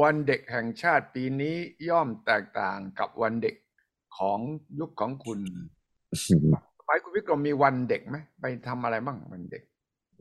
[0.00, 1.56] วันเด็กแห่งชาติปีนี้
[1.88, 3.54] ย่อมแตกต่างกับวันเด็ก
[4.18, 4.38] ของ
[4.78, 5.40] ยุคของคุณ
[6.26, 9.62] สมัยคุณวิกรมมีวันเด็กไหมไปทำอะไรบ้างวันเด็ก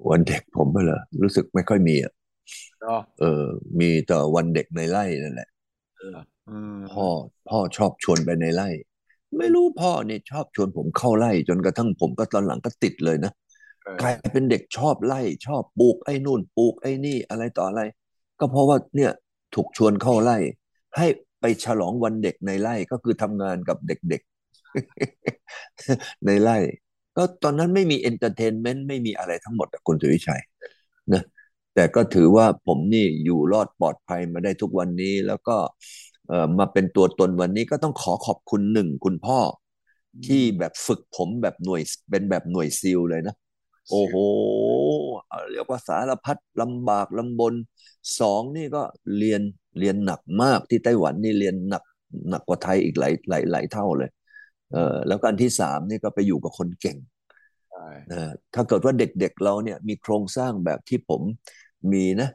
[0.10, 2.14] วันเด็กผมก็เหรอรู้สึกไม่ค่อยมีอะ
[2.82, 3.44] เนาะเออ
[3.80, 5.50] มีแต่วันเด็กในไร่นั่นแหละ
[6.50, 7.08] อืมพ่อ
[7.50, 8.70] พ่อชอบชวนไปในไร่
[9.38, 13.32] ไม่รู้พ่อเนี่ยชอบชวนผมเข้าไร่จนกระทั่งผมก็ตอนหลังก็ติดเลยนะ
[13.84, 17.82] เออกลายเป็นเด็กชอบไร่ชอบปลูกไอ้นู่นปลูกไอ้นี่อะไรต่ออะไร
[18.40, 19.12] ก็เพราะว่าเนี่ย
[19.56, 20.38] ถูกชวนเข้าไร่
[20.98, 21.08] ให้
[21.40, 26.58] ไปฉลองวันเด็กในไร่ก็คือทำงานกับเด็กๆ ในไร่
[27.16, 30.42] ก็ตอนนั้นไม่มี entertainment ไม่มีอะไรทั้งหมดคุณสุทธิชัย
[31.14, 31.24] นะ
[31.76, 35.58] แต่ก็ถือว่าผมนี่อยู่รอดปลอดภัยมาได้ทุกวันนี้แล้วก็
[36.60, 39.40] มาเป็นตัวตนวันนี้ก็ต้องขอขอบคุณหนึ่งคุณพ่อ
[40.26, 43.36] ที่แบบฝึกผมแบบหน่วยเป็นแบบหน่วยซีลเลยนะ
[43.90, 44.16] โอ้โห
[45.28, 47.54] เอ่อเรียกว่าสารพัดลำบากลำบน
[48.20, 48.84] สองนี่ก็
[49.18, 49.42] เรียน
[49.80, 51.84] เรียนหนักมากที่ไต้หวันนี่เรียนหนัก
[52.30, 54.10] หนักกว่าไทยอีกหลายหลายหลายเท่าเลย
[54.72, 56.98] เออแล้วก็อันที่สามนี่ก็ไปอยู่กับคนเก่ง
[57.70, 58.22] ใช่นะ
[58.54, 61.22] ถ้าเกิดว่าเด็กๆเราเนี่ยมีโครงสร้างแบบที่ผม
[61.94, 62.30] มีนะ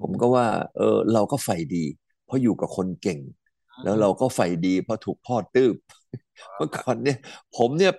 [0.00, 1.84] ผมก็ว่า เออเราก็ใฝ่ดี
[2.26, 3.20] เพราะอยู่กับคนเก่ง
[3.82, 5.76] แล้วเราก็ใฝ่ดีเพราะถูกพ่อตื้บ
[6.56, 7.18] เมื่อก่อนเนี่ย
[7.56, 7.92] ผมเนี่ย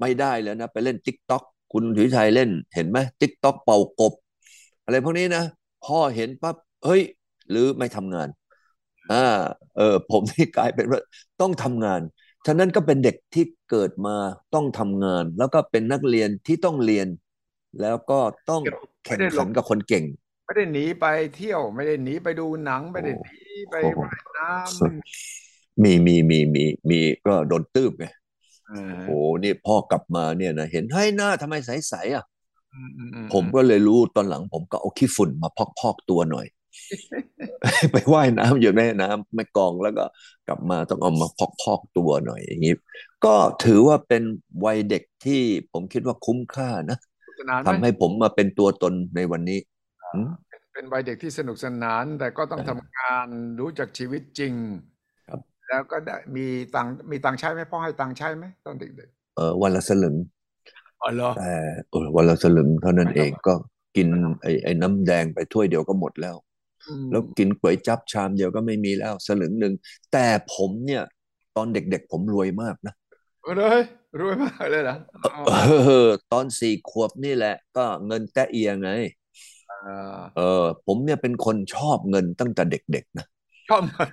[0.00, 1.42] ไม่ได้แล้วนะ ไปเล่นติ๊กต็อก
[1.76, 4.12] คุณสุทธิชัยเล่นเห็นไหมติ๊กต็อกเป่ากบ
[4.84, 5.44] อะไรพวกนี้นะ
[5.84, 7.02] พ่อเห็นปั๊บเฮ้ย
[7.50, 8.28] หรือไม่ทำงาน
[9.12, 9.24] อ่า
[9.76, 11.00] เออผมนี่กลายเป็นว่า
[11.40, 12.00] ต้องทำงาน
[12.46, 14.16] ฉะนั้นก็เป็นเด็กที่เกิดมา
[14.54, 17.08] ต้องทำงาน แล้วก็เป็นนักเรียนที่ต้องเรียน
[17.80, 18.62] แล้วก็ต้อง
[19.06, 20.04] แข่งขันกับคนเก่ง
[20.44, 21.06] ไม่ได้หนีไป
[21.36, 23.38] เที่ยวไม่ได้หนีไปดูหนังไม่ได้หนี
[23.70, 24.90] ไปโอ้โหว่ายน้ำไม่
[25.82, 28.23] มีมีมีมีมีมีก็โดนตืบไงเออ
[28.88, 29.08] โอ้โห
[29.42, 32.24] นี่พ่อกลับมาเนี่ยนะเห็นให้หน้าทำไมใสๆอะ
[32.72, 35.48] อืมอืมอืมผมก็เลยรู้ตอนหลังผมก็เอาขี้ฝุ่นมา
[35.78, 36.46] พอกๆตัวหน่อย
[37.92, 40.04] ไปว่ายน้ำอยู่แม่น้ำแม่กลองแล้วก็
[40.46, 41.26] กลับมาต้องเอามา
[41.62, 42.72] พอกๆตัวหน่อยอย่างนี้
[43.24, 44.22] ก็ถือว่าเป็น
[44.64, 45.40] วัยเด็กที่
[45.72, 46.98] ผมคิดว่าคุ้มค่านะ
[47.38, 49.58] สนานไหมทำให้ผมมาเป็นตัวตนในวันนี้
[50.14, 50.30] อืม
[50.72, 53.26] เป็นวัยเด็กที่สนุกสนาน แต่ก็ต้องอ่าทำงาน
[53.60, 54.93] รู้จักชีวิตจริงครับ
[55.68, 58.90] แล้วก็ได้มีตังค์มีตังค์ใช้ไหมพ่อให้ตังค์ใช้ไหมตอนเด็ก
[59.36, 61.52] เออวันละสลึงๆอ๋อเหรอแต่
[61.90, 63.54] เออวันละสลึงเท่านั้นเองก็
[63.96, 64.08] กิน
[64.42, 66.36] ไอ้ไอ้น้ำแดงไปถ้วยเดียวก็หมดแล้ว
[66.88, 69.74] อืมแล้วกินก๋วยจั๊บชามเดียวก็ไม่มีแล้วสลึงหนึ่ง
[70.12, 71.02] แต่ผมเนี่ย
[71.56, 72.94] ตอนเด็กๆผมรวยมากนะ
[73.42, 73.82] เออเลย
[74.20, 75.42] รวยมากเลยเหรออ๋อ
[75.86, 78.90] เออตอนสี่ขวบนี่แหละ ก็เงินแตะเอียไง
[79.68, 83.26] เออเออ ผมเนี่ยเป็นคนชอบเงินตั้งแต่เด็กๆนะ
[83.68, 84.10] ชอบมาก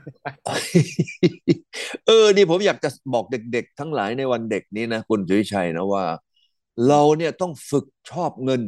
[2.06, 6.06] เออนี่ผมอยากจะบอกเด็ก ๆ ทั้งหลายในวันเด็กนี้นะคุณสุวิชัยนะว่า
[6.88, 8.62] เราเนี่ยต้องฝึกชอบเงิน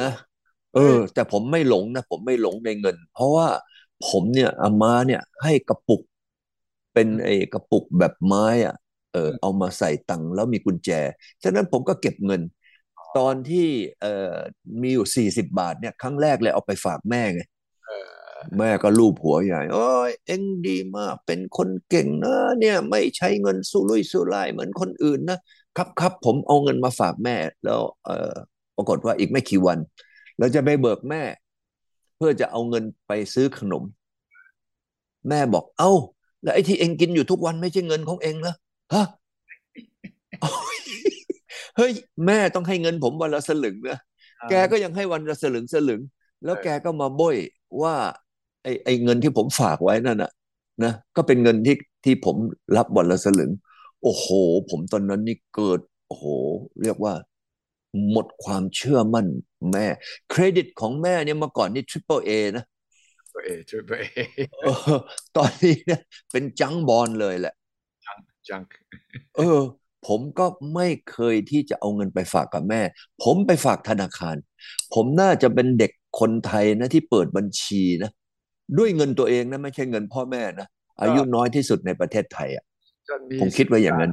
[0.00, 0.10] นะ
[0.74, 3.48] เออ แต่ผมไม่หลงนะผมไม่หลงในเงิน เพราะว่า
[4.08, 6.02] ผมเนี่ยอาม่าเนี่ย ให้กระปุก
[6.92, 8.74] เป็นไอ้กระปุกแบบไม้อะ
[9.12, 10.90] เออ เอามาใส่ตังค์แล้วมีกุญแจ
[11.42, 12.42] ฉะนั้นผมก็เก็บเงิน
[13.18, 13.66] ตอนที่
[14.00, 14.34] เอ่อ
[14.82, 17.40] มีอยู่สี่สิบบาทเนี่ยครั้งแรกเลยเอาไปฝากแม่ไง
[17.86, 17.90] เอ
[18.24, 18.25] อ
[18.58, 25.38] แม่ก็ลูบหัวใหญ่โอ้ยเอ็งดีมาก เป็นคนเก่งนะเนี่ยไม่ใช้เงินสุรุ่ยสุร่ายเหมือนคนอื่นนะ
[25.76, 28.32] ครับครับผมเอาเงินมาฝากแม่ แล้วเอ่อ
[28.76, 29.78] ปรากฏว่าอีกไม่กี่วัน
[30.38, 31.22] เราจะไปเบิกแม่
[32.16, 33.84] เพื่อจะเอาเงินไปซื้อขนม
[35.28, 35.92] แม่บอก เอ้า
[36.42, 38.54] แล้วไอ้ที่เอ็งกินอยู่ทุกวันไม่ใช่เงินของเอ็งเหรอ
[38.94, 39.06] ฮะ
[41.76, 41.92] เฮ้ย
[42.26, 43.98] แม่ต้องให้เงินผมวันละสลึงนะ
[44.50, 46.00] แกก็ยังให้วันละสลึงสลึง
[46.44, 47.36] แล้วแกก็มาบ้ย
[47.82, 47.94] ว่า
[48.66, 50.30] ไอ้ไอ้เงินที่ผมฝากไว้นั่นน่ะ
[50.84, 52.36] นะก็เป็นเงินที่ที่ผม
[52.76, 53.50] รับวันละสลึง
[54.02, 54.26] โอ้โห
[54.70, 56.24] ผมตอนนั้นนี่เกิด โอ้โห
[56.82, 57.14] เรียกว่า
[58.10, 59.26] หมดความเชื่อมั่น
[59.72, 59.86] แม่
[60.30, 62.64] เครดิตของแม่เนี่ยเมื่อก่อนนี่ triple A นะ
[63.34, 64.26] ตัวเองช่วยตัวเอง
[64.62, 64.98] เออ
[65.36, 66.00] ตอนนี้เนี่ย
[66.32, 67.54] เป็นจังบอลเลยแหละ
[68.48, 68.62] จัง
[69.36, 69.60] เออ
[70.06, 72.82] ผมก็ไม่เคยที่จะเอาเงินไปฝากกับแม่
[73.22, 74.36] ผมไปฝากธนาคาร
[74.94, 78.10] ผมน่าจะเป็นเด็กคนไทยนะที่เปิดบัญชีนะ
[78.78, 80.66] ด้วยเงินตัวเองนะไม่ใช่เงินพ่อแม่นะ
[81.02, 82.64] อายุน้อยที่สุดในประเทศไทยอะ
[83.08, 84.12] จนมีผมคิดว่าอย่างนั้น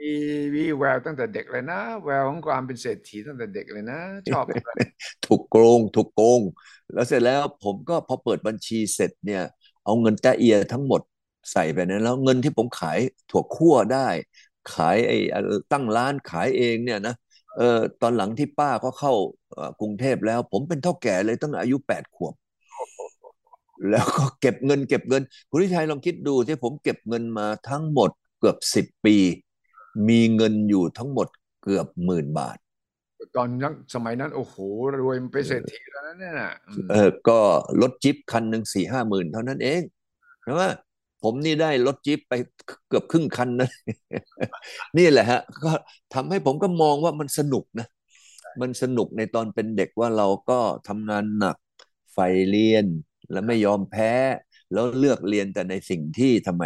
[0.00, 0.12] มี
[0.54, 4.62] วีแววตั้งแต่เด็กเลยนะ แววของความเป็นเศรษฐีตั้งแต่เด็กเลยนะชอบเลย
[5.26, 6.40] ถูกโกงถูกโกง
[6.94, 9.42] แล้วเสร็จแล้วผมก็พอเปิดบัญชีเสร็จเนี่ย
[9.84, 11.00] เอาเงินแตะเอียทั้งหมด
[11.52, 12.98] ใส่ไปนั้นแล้วเงินที่ผมขาย
[13.30, 14.08] ถั่วคั่วได้
[14.74, 17.14] ขายไอ้เอ่อตั้งร้านขายเองเนี่ยนะ
[17.56, 19.12] เออตอนหลังที่ป้าก็เข้า
[19.52, 22.34] เอ่อกรุงเทพแล้ว ผมเป็นเท่าแก่เลยตั้งแต่อายุแปดขวบ
[23.90, 29.16] แล้วก็เก็บเงินเก็บเงิน คุณทิชัยลองคิดดูที่ผมเก็บเงินมาทั้งหมดเกือบสิบปี
[30.08, 31.28] มีเงินอยู่ทั้งหมด
[31.62, 32.56] เกือบหมื่นบาท
[33.36, 34.56] ตอนนั้นสมัยนั้น โอ้โห
[35.00, 37.38] รวยเป็นเศรษฐีแล้วนะเนี่ยนะอืมเออก็
[37.80, 39.82] รถจิ๊ปคันหนึ่งสี่ห้าหมื่นเท่านั้นเอง
[40.42, 40.62] ใช่ไหม
[41.22, 42.32] ผมนี่ได้รถจิ๊ปไป
[42.88, 43.70] เกือบครึ่งคันนะ
[44.98, 45.72] นี่แหละฮะ ก็
[46.14, 47.86] ทำให้ผมก็มองว่ามันสนุกนะ
[48.60, 50.58] มันสนุกในตอนเป็นเด็กว่าเราก็
[50.88, 51.56] ทำงานหนัก
[52.12, 52.86] ใฝ่เรียน
[53.30, 54.12] และไม่ยอมแพ้
[54.72, 56.64] แล้วเลือกเรียนแต่ในสิ่งที่ทำไม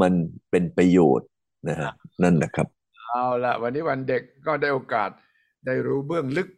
[0.00, 0.12] มัน
[0.50, 1.28] เป็นประโยชน์
[1.68, 2.66] นะฮะนั่นแหละครับ
[3.08, 5.10] เอาละวันนี้วันเด็กก็ได้โอกาส
[5.66, 6.48] ได้รู้เบื้องลึก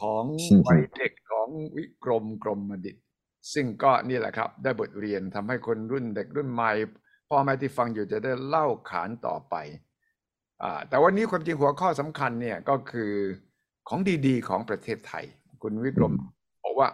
[0.00, 2.96] ของอืมวัยเด็กของวิกรมกรมดิต
[3.52, 6.72] ซึ่งก็นี่แหละครับ ได้บทเรียนทำให้คนรุ่นเด็กรุ่นใหม่
[7.28, 9.54] พ่อแม่ที่ฟังอยู่จะได้เล่าขานต่อไป
[10.62, 13.12] อ่าแต่วันนี้ความจริงหัวข้อสำคัญเนี่ยก็คือ
[13.88, 15.24] ของดีๆ ของประเทศไทย
[15.62, 16.12] คุณวิกรม
[16.64, 16.88] บอกว่า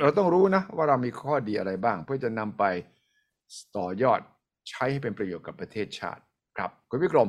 [0.00, 2.64] เราต้องรู้นะว่าเรามีข้อดีอะไรบ้าง เพื่อจะนำไป
[3.76, 4.20] ต่อยอด
[4.68, 6.22] ใช้ให้เป็นประโยชน์กับประเทศชาติ
[6.56, 7.28] ครับคุณวิกรม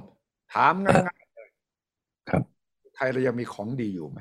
[0.53, 1.49] ถามง่ายๆเลย
[2.29, 2.43] ครับ
[2.95, 4.19] ไทยเรายังมีของดีอยู่ไหม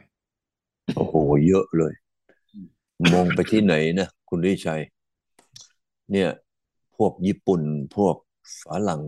[0.96, 1.14] โอ้โห
[1.48, 1.92] เยอะเลย
[3.12, 4.82] มองไปที่ไหนนะคุณวิชัย
[6.12, 6.30] เนี่ย
[6.96, 7.62] พวกญี่ปุ่น
[7.96, 8.14] พวก
[8.62, 9.02] ฝรั่ง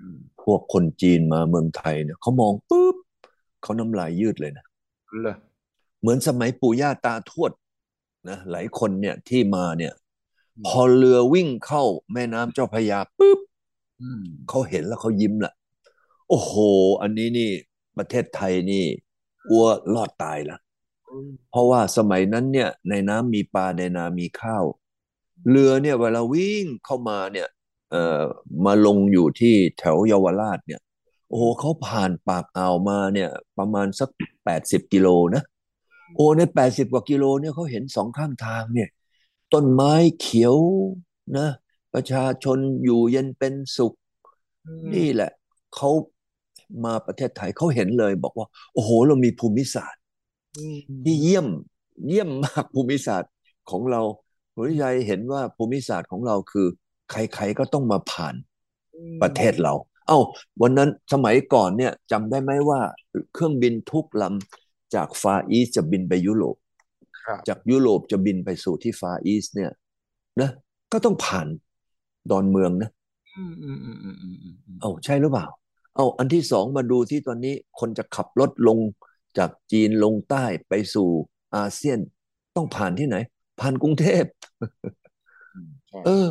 [0.00, 2.96] อืมพวกคนจีนมาเมืองไทยเนี่ยเขามองปุ๊บ
[3.62, 4.64] เขาน้ำลายยืดเลยนะ
[5.22, 5.36] เลย
[6.00, 7.50] เหมือนสมัยปู่ย่าตาทวด
[8.28, 9.92] นะหลายคนเนี่ยที่มาเนี่ย
[10.66, 11.82] พอเรือวิ่งเข้า
[12.12, 13.38] แม่น้ำเจ้าพระยาปุ๊บ
[14.00, 15.52] อืมเขาเห็นแล้วเขายิ้มละ
[16.28, 16.52] โอ้โห
[17.02, 17.50] อันนี้นี่
[17.98, 18.84] ประเทศไทยนี่
[19.50, 20.58] อัวรอดตายละ
[21.50, 24.64] เพราะว่าสมัยนั้นเนี่ย ในน้ำมีปลาในนามีข้าว
[25.50, 27.48] เรือเนี่ยเวลาวิ่งเข้ามาเนี่ย
[27.90, 28.22] เอ่อ
[28.64, 30.80] มาลงอยู่ที่แถวเยาวราชเนี่ย
[31.28, 34.08] โอ้โหเขาผ่านปากอ่าวมาเนี่ย ประมาณสัก
[34.44, 35.42] แปดสิบกิโลนะ
[36.14, 38.88] โอ้ในแปดสิบกว่ากิโลเนี่ยเขาเห็นสองข้างทางเนี่ย
[39.52, 40.56] ต้นไม้เขียว
[41.38, 41.48] นะ
[41.94, 43.92] ประชาชนอยู่เย็นเป็นสุข
[44.94, 45.30] นี่แหละ
[45.74, 45.90] เขา
[46.84, 50.02] มาประเทศไทยเขาเห็นเลย บอกว่า โอ้โห เรามีภูมิศาสตร์
[50.56, 51.46] อืมที่เยี่ยม
[52.08, 53.32] เยี่ยมมากภูมิศาสตร์
[53.70, 54.00] ของเรา
[54.54, 56.66] คุณวิชัยเห็นว่าภูมิศาสตร์ของเราคือ
[57.10, 58.34] ใครๆก็ต้องมาผ่าน
[59.22, 59.74] ประเทศเรา
[60.06, 60.18] เอ้า
[60.62, 62.80] วันนั้นสมัยก่อนเนี่ยจำได้ไหมว่า
[63.32, 64.61] เครื่องบินทุกลำ
[64.94, 66.56] จากฟาอีสจะบินไปยุโรป
[67.26, 69.70] ครับจากยุโรปจะบินไปสู่ที่ฟาอีสเนี่ย
[70.40, 70.50] นะ
[70.92, 71.46] ก็ต้องผ่าน
[72.30, 72.90] ดอนเมืองนะ
[73.36, 75.46] อืมอืมอืมอืมอืมอืมอืมเอาใช่หรือเปล่า
[75.96, 78.78] เอาอันที่สองมาดูที่ตอนนี้คนจะขับรถลง
[79.38, 81.08] จากจีนลงใต้ไปสู่
[81.56, 81.98] อาเซียน
[82.56, 83.16] ต้องผ่านที่ไหน
[83.60, 84.24] ผ่านกรุงเทพ
[85.54, 86.26] อืมใช่เออ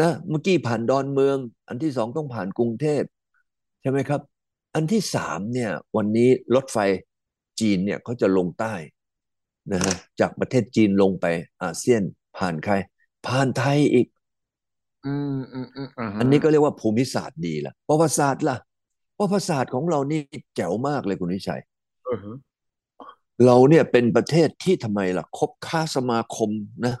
[0.00, 1.36] นะเมื่อกี้ผ่านดอนเมือง
[1.68, 3.02] อันที่สองต้องผ่านกรุงเทพ
[3.80, 4.20] ใช่ไหมครับ
[4.74, 6.78] อันที่สามเนี่ย วันนี้รถไฟ
[7.60, 8.74] จีนเนี่ยเขาจะลงใต้
[9.72, 11.26] นะฮะจากประเทศจีนลงไป
[11.62, 12.02] อาเซียน
[12.36, 12.74] ผ่านใคร
[13.26, 14.06] ผ่านไทยอีก
[15.06, 18.56] อืมอืมอืมอ่าฮะอันนี้ก็เรียกว่าภูมิศาสตร์ดีละประวัติศาสตร์ล่ะ
[19.18, 20.20] ประวัติศาสตร์ของเรานี่
[20.56, 21.60] แจ๋วมากเลยคุณวิชัย
[22.04, 22.36] เออฮะ
[23.44, 26.50] เราเนี่ยเป็นประเทศที่ทำไมล่ะคบค้าสมาคม
[26.86, 26.94] นะ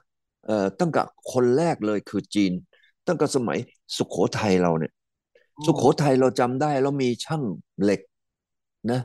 [0.46, 1.00] เอ่อตั้งแต่
[1.32, 2.52] คนแรกเลยคือจีน
[3.06, 3.58] ตั้งแต่สมัย
[3.96, 4.92] สุโขทัยเราเนี่ย
[5.66, 7.42] สุโขทัยเราจำได้แล้วมีช่าง
[7.82, 8.00] เหล็ก
[8.90, 9.00] นะ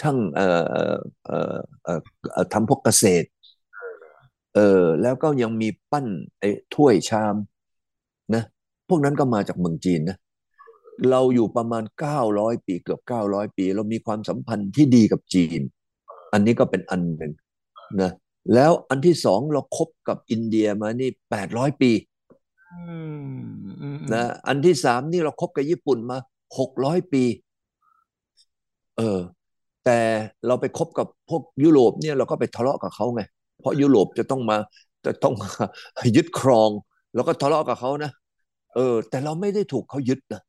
[0.00, 2.00] ช่างเอ่อเอ่อเอ่อเอ่อ
[2.32, 3.26] เอ่อทำพวกเกษตร
[4.54, 6.06] เออแล้วก็ยังมีปั้น
[6.38, 7.36] ไอ้ถ้วยชาม
[8.34, 8.42] นะ
[8.88, 10.16] พวกนั้นก็มาจากเมืองจีนนะ
[11.10, 15.60] เราอยู่ประมาณเก้าร้อยปีเกือบเก้าร้อยปี เรามีความสัมพันธ์ที่ดีกับจีน
[16.32, 17.32] อันนี้ก็เป็นอันหนึ่ง
[18.00, 18.10] นะ
[18.54, 21.90] แล้วอันที่สองเราคบกับอินเดียมานี่แปดร้อยปี
[22.72, 22.80] อื
[23.34, 26.18] มอืมอืมนะอันที่สามนี่เราคบกับญี่ปุ่นมา
[26.58, 27.24] หกร้อยปี
[28.96, 29.18] เออ
[29.84, 29.98] แต่
[30.46, 33.22] เราไปคบกับพวกยุโรปเนี่ยเราก็ไปทะเลาะกับเขาไง
[33.60, 34.56] เพราะยุโรปจะต้องมา
[35.06, 35.50] จะต้องมา
[36.16, 36.70] ยึดครอง
[37.14, 38.12] แล้วก็ทะเลาะกับเขานะ
[38.74, 40.42] เออ แต่เราไม่ได้ถูกเขายึดนะ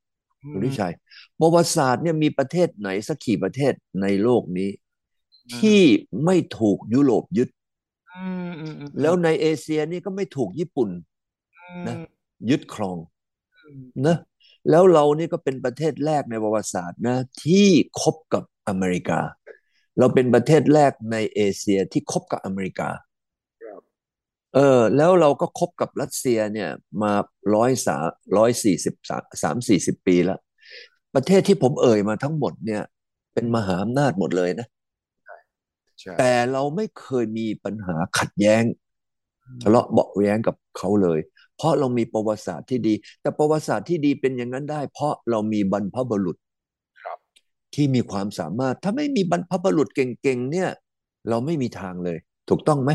[0.52, 0.94] คุณวิชัย
[1.40, 4.70] ประวัติศาสตร์เนี่ยมีประเทศไหนสักกี่ประเทศในโลกนี้
[5.60, 5.82] ที่
[6.26, 7.50] ไม่ถูกยุโรปยึด
[8.18, 10.90] อืมอืมอืมแล้วในเอเชียนี่ก็ไม่ถูกญี่ปุ่น
[11.88, 11.96] นะ
[12.50, 12.98] ยึดครอง
[14.08, 14.18] นะ
[14.70, 17.68] แล้วเรานี่ก็เป็นประเทศแรกในประวัติศาสตร์นะ ที่
[18.02, 19.20] คบกับ อเมริกา
[20.00, 22.90] เราเป็นประเทศแรกในเอเชียที่คบกับอเมริกา
[23.64, 23.82] ครับ
[24.56, 26.70] เออแล้วเราก็คบกับรัสเซียเนี่ย
[27.02, 27.14] มา
[27.56, 27.98] ร้อยสา
[28.38, 30.40] ร้อยสี่สิบสามสามสี่สิบปีแล้ว
[31.16, 32.82] ประเทศที่ผมเอ่ยมาทั้งหมดเนี่ย
[33.34, 34.68] เป็นมหาอำนาจหมดเลยนะ
[36.02, 38.64] ใช่แต่เราไม่เคยมีปัญหาขัดแย้ง
[39.62, 41.20] ทะเลาะเบาะแว้งกับเขาเลย
[41.58, 46.43] เพราะเรามีประวัติศาสตร์ที่ดี แต่ประวัติศาสตร์ที่ดีเป็นอย่างนั้นได้ เพราะเรามีบรรพบุรุษครับ
[47.74, 50.70] ที่มีความสามารถ ถ้าไม่มีบรรพบุรุษเก่งๆเนี่ย
[51.30, 52.18] เราไม่มีทางเลย
[52.50, 52.92] ถูกต้องไหม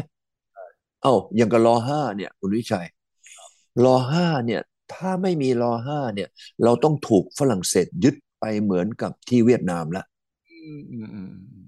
[1.03, 2.87] เอ้าอย่างกับรอห้าเนี่ยคุณวิชัย
[3.85, 4.61] รอห้าเนี่ย
[4.95, 6.29] ถ้าไม่มีรอห้าเนี่ย
[6.65, 10.05] เราต้องถูกฝรั่งเศสยึดไปเหมือนกับที่เวียดนามละ
[10.51, 11.67] อืมอืมอืมอืม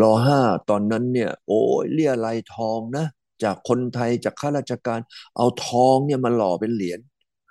[0.00, 3.06] รอห้าตอนนั้นเนี่ย โอ้ยเรียรายทองนะ
[3.44, 5.00] จากคนไทยจากข้าราชการ
[5.36, 7.00] เอาทองเนี่ยมาหล่อเป็นเหรียญ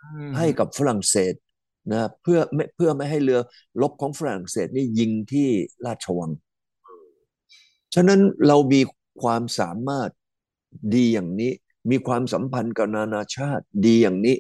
[0.02, 1.34] อืมให้กับฝรั่งเศส
[1.90, 3.40] นะเพื่อไม่เพื่อไม่ให้เรือ
[3.82, 5.48] รบของฝรั่งเศสนี่ยิงที่
[5.86, 6.32] ราชวัง
[7.96, 8.82] ฉะนั้นเรามี
[9.22, 10.10] ความสามารถ
[10.96, 11.52] ดีอย่างนี้
[11.92, 14.38] มีความสัมพันธ์กับนานาชาติดีอย่างนี้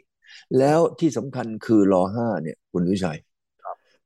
[0.57, 3.19] แล้วที่สำคัญคือรอห้าเนี่ย คุณวิชัย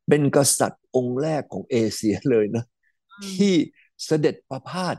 [0.08, 2.64] เป็นกษัตริย์องค์แรกของเอเชียเลยนะ
[3.38, 3.54] ที่
[4.06, 4.96] เสด็จประพาส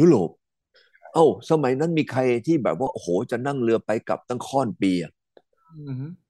[0.00, 0.30] ยุโรป
[1.12, 5.23] เอ้า สมัยนั้นมีใครที่แบบว่า โอ้โห จะนั่งเรือไปกลับตั้งค่อนปีอะอืม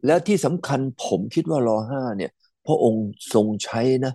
[0.06, 2.30] แล้วที่สำคัญผมคิดว่ารอห้าเนี่ย
[2.66, 4.12] พระองค์ทรงใช้นะ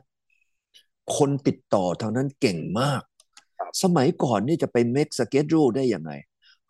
[1.17, 3.01] คนติดต่อทางนั้นเก่งมาก
[3.83, 6.11] สมัยก่อนนี่จะไป make schedule ได้ยังไง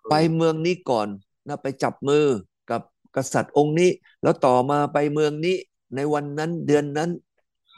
[0.09, 1.07] ไปเมืองนี้ก่อน
[1.47, 2.25] นะไปจับมือ
[2.71, 2.81] กับ
[3.15, 3.89] กษัตริย์องค์นี้
[4.23, 5.55] แล้วต่อมาไปเมืองนี้
[5.95, 7.09] ในวันนั้นเดือนนั้น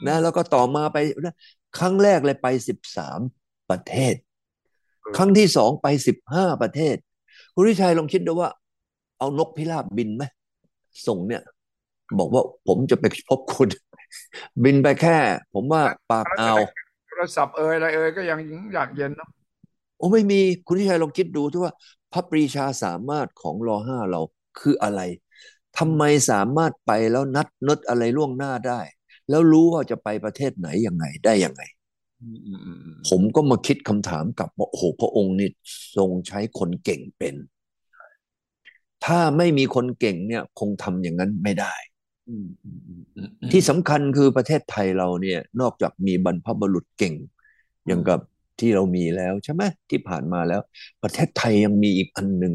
[0.06, 1.34] นะแล้วก็ต่อมาไปนะ
[1.78, 3.20] ครั้งแรกเลยไปสิบสาม
[3.70, 4.14] ประเทศ
[5.16, 6.96] ครั้งที่สองไปสิบห้าประเทศ
[7.54, 8.50] คุณวิชัยลองคิดดูว่า
[9.18, 10.24] เอานกพิราบบินไหม
[11.06, 11.42] ส่งเนี่ย
[12.18, 13.68] บอกว่าผมจะไปพบคุณ
[14.64, 15.18] บินไปแค่
[15.54, 16.58] ผมว่าปากอ่าว
[17.08, 18.38] โทรศัพท์เอ่ยอะไรเอ่ยก็ยัง
[18.74, 19.28] อยากเย็นเนาะ
[19.96, 21.72] โอ้ไม่มีคุณวิชัยลองคิดดูที่ว่า
[22.12, 24.20] พระปรีชาสามารถของรอห้าเรา
[24.60, 25.00] คืออะไร
[25.78, 28.80] ทำไมสามารถไปแล้วนัดนึดอะไรล่วงหน้าได้
[29.28, 31.62] แล้วรู้ว่าจะไปประเทศไหนยังไงได้ยังไง
[32.22, 35.48] อืมอืมอืมอืมผมก็มาคิดคำถามกลับว่าโอ้โหพระองค์นี่
[35.96, 37.34] ทรงใช้คนเก่งเป็น
[39.04, 41.74] ถ้าไม่มีคนเก่งเนี่ยคงทำอย่างนั้นไม่ได้
[42.28, 47.14] อืมอืมอืมอืมที่สำคัญคือประเทศไทยเราเนี่ย นอกจากมีบรรพบุรุษเก่ง
[47.86, 48.20] อย่างกับ
[48.60, 50.60] ที่เรามีแล้วใช่ไหมที่ผ่านมาแล้ว
[51.02, 52.54] ประเทศไทยยังมีอีกอันหนึ่ง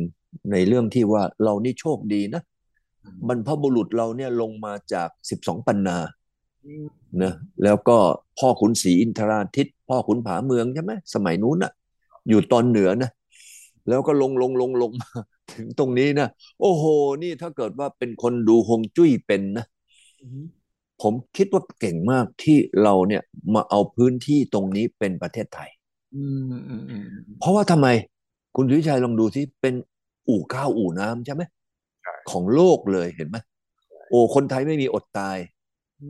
[0.51, 2.41] ในเรื่องที่ว่าเรานี่โชคดีนะ
[3.27, 5.97] บรรพบุรุษเราเนี่ยลงมาจากสิบสองปันนา
[6.65, 6.85] อืม
[7.23, 7.33] นะ
[7.63, 7.97] แล้วก็
[8.39, 11.71] พ่อขุนศรีอินทราทิต พ่อขุนผาเมืองใช่ไหมสมัยนู้นน่ะ
[12.29, 13.11] อยู่ตอนเหนือนะ
[13.89, 15.09] แล้วก็ลงลงลงลงมา
[15.53, 16.27] ถึงตรงนี้นะ
[16.61, 16.83] โอ้โห
[17.23, 19.65] นี่ถ้าเกิดว่าเป็นคนดูฮวงจุ้ยเป็นนะ
[20.21, 20.47] อืม
[21.01, 23.21] ผมคิดว่าเก่งมากที่เราเนี่ย
[23.53, 25.69] มาเอาพื้นที่ตรงนี้เป็นประเทศไทย
[26.15, 27.05] อืมอืมอืม
[27.39, 27.87] เพราะว่าทำไม
[28.55, 29.75] คุณสุวิชัยลองดูที่เป็น
[30.29, 31.43] อู่ข้าวอู่น้ำใช่ไหม
[32.03, 33.37] ใช่ของโลกเลยเห็นไหม
[34.09, 35.37] โอ้คนไทยไม่มีอดตาย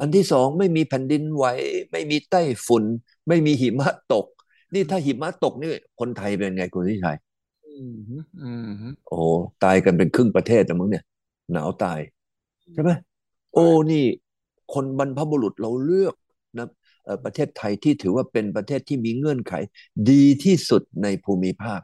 [0.02, 1.46] อันที่สองไม่มีแผ่นดินไหว
[1.92, 2.84] ไม่มีไต้ฝุ่น
[3.28, 4.26] ไม่มีหิมะตก
[4.74, 5.70] นี่ถ้าหิมะตกนี่
[6.00, 7.27] คนไทยเป็นไงคุณสุวิชัยอืมอืมอืม
[9.08, 9.26] โอ้โห
[9.64, 11.04] ตายกันเป็นครึ่งประเทศนะมึงเนี่ย
[11.54, 12.00] หนาวตาย
[12.74, 12.92] ใช่ไหม
[13.54, 14.06] โอ้นี่
[14.74, 16.16] คนบรรพบุรุษเราเลือก
[16.58, 16.68] นะ
[17.06, 19.54] เอ่อประเทศไทยที่ถือว่าเป็นประเทศที่มีเงื่อนไข
[20.12, 21.82] ดีที่สุดในภูมิภาค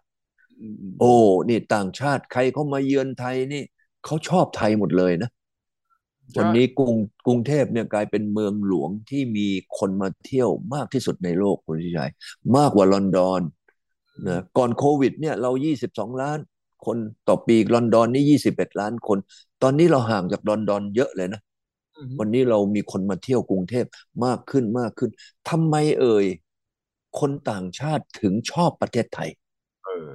[0.61, 1.13] อืมอืมโอ้
[1.49, 3.63] นี่ต่างชาติใครเข้ามาเยือนไทยนี่
[4.05, 5.29] เขาชอบไทยหมดเลยนะ
[6.33, 12.11] ใช่วันนี้กรุงกรุงเทพเนี่ยกลายเป็นเมืองหลวงที่มีคนมาเที่ยวมากที่สุดในโลกคุณชิชัย
[12.57, 13.41] มากกว่าลอนดอน
[14.27, 16.39] นะก่อนโควิดเนี่ยเรา 22 ล้าน
[16.85, 16.97] คน
[17.27, 19.17] ต่อปีลอนดอนนี่21 ล้านคน
[19.63, 21.41] ตอนนี้เราห่างจากลอนดอนเยอะเลยนะ
[21.97, 23.85] อืมวันนี้เรามีคนมาเที่ยวกรุงเทพ
[24.25, 25.09] มากขึ้นมากขึ้น
[25.49, 26.25] ทำไมเอ่ย
[27.19, 29.29] คนต่างชาติถึงชอบประเทศไทย
[29.85, 30.09] เออ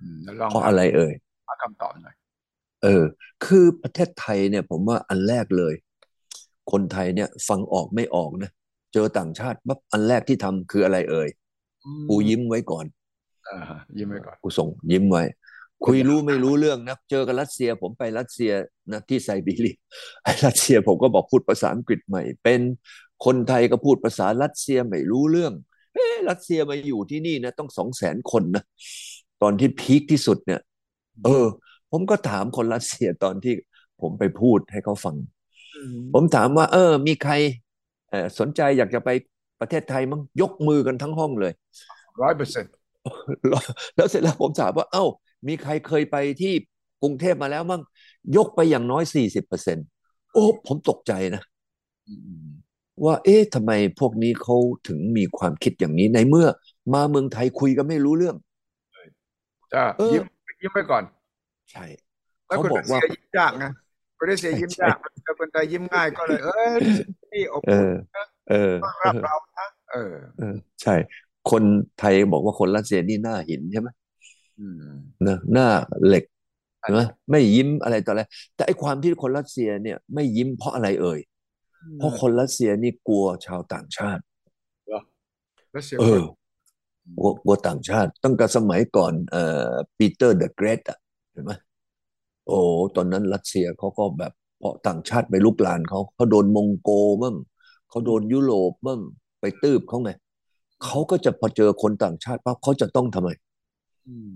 [0.00, 1.12] อืมแล้วลองเพราะอะไรเอ่ย
[1.46, 2.14] หาคำตอบหน่อย
[2.82, 3.04] เออ
[3.44, 5.74] คือประเทศไทยเนี่ย ผมว่าอันแรกเลย
[6.72, 8.50] คนไทยเนี่ยฟังออกไม่ออกนะ
[8.92, 11.28] เจอต่างชาติปั๊บอันแรกที่ทำคืออะไรเอ่ย
[12.08, 12.99] กูยิ้มไว้ก่อนอ่าฮะ
[13.98, 15.24] ยิ้มไว้ก่อนกูส่งยิ้มไว้
[15.86, 18.52] คุยรู้ไม่รู้เรื่องนะเจอกับรัสเซีย ผมไปรัสเซีย
[18.92, 19.76] นะที่ไซบีเรีย
[20.24, 22.60] ไอ้รัสเซียผมก็บอกพูดภาษาอังกฤษใหม่ เป็น
[23.24, 25.52] คนไทยก็พูดภาษารัสเซียไม่รู้เรื่อง
[25.94, 28.64] เอ๊ะรัสเซียมาอยู่ที่นี่นะต้องสองแสนคนนะ
[29.42, 30.60] ตอนที่พีคที่สุดเนี่ย
[31.24, 31.46] เออ
[31.92, 33.54] ผมก็ถามคนรัสเซียตอนที่
[34.00, 35.16] ผมไปพูดให้เขาฟัง
[35.76, 37.32] อืมผมถามว่า เออ มีใคร
[38.10, 39.10] เออสนใจอยากจะไป
[39.60, 41.52] ประเทศไทยมั้งยกมือกันทั้งห้องเลย
[42.22, 42.72] ร้อยเปอร์เซ็นต์
[43.48, 43.62] แล้ว
[43.96, 45.04] แล้วเสร็จแล้วผมถามว่า เอ้า
[45.48, 46.52] มีใครเคยไปที่
[47.02, 47.82] กรุงเทพมาแล้วมั้ง
[48.36, 49.86] ยกไปอย่างน้อยสี่สิบเปอร์เซ็นต์
[50.32, 51.42] โอ้ผมตกใจนะ
[53.04, 54.56] ว่า เอ๊ะทำไมพวกนี้เขา
[54.88, 56.46] ถึงมีความคิดอย่างนี้ในเมื่อ
[56.94, 58.36] มาเมืองไทยคุยกันไม่รู้เรื่อง
[59.74, 60.24] จ้าเออยิ้ม
[60.60, 61.04] ยิ้มไว้ก่อน
[61.70, 61.84] ใช่
[62.46, 63.70] แล้วเขาคนบอรักสว่าเซียยิ้มยากนะ
[64.18, 66.80] คนรัสเซียยิ้มยากแต่คนไทยยิ้มง่ายก็เลย เอ้ย
[67.32, 67.86] นี่อบเออุ่น
[68.16, 70.94] อเออต้อนรับเรานะเออเออใช่
[71.50, 71.64] คน
[71.98, 73.88] ไทยบอกว่าคนรัสเซียนี่หน้าหินใช่ไหม
[74.58, 75.66] อืมนะหน้า
[76.06, 76.24] เหล็ก
[76.80, 77.00] ใช่ไหม
[77.30, 78.22] ไม่ยิ้มอะไรต่ออะไร
[78.54, 81.20] แต่ไอ้ความที่คนรัสเซียเนี่ย ไม่ยิ้มเพราะอะไรเอ่ย
[81.98, 84.22] เพราะคนรัสเซียนี่กลัวชาวต่างชาติ
[85.76, 86.22] รัสเซียเออ
[87.18, 90.98] กลัวกลัวต่างชาติ ตั้งแต่สมัยก่อนเอ่อ Peter the Great อะ
[91.32, 91.52] เห็นไหม
[92.46, 92.58] โอ้
[92.96, 96.90] ตอนนั้นรัสเซียเขาก็แบบเพราะต่างชาติไปรุกรานเขาเขาโดนมองโกล
[97.22, 97.36] บ้าง
[97.90, 99.00] เขาโดนยุโรปบ้าง
[99.40, 100.10] ไปตื้บเขาไง
[100.84, 103.30] เขาก็จะพอเจอคนต่างชาติปั๊บเขาจะต้องทำไม
[104.08, 104.32] อืม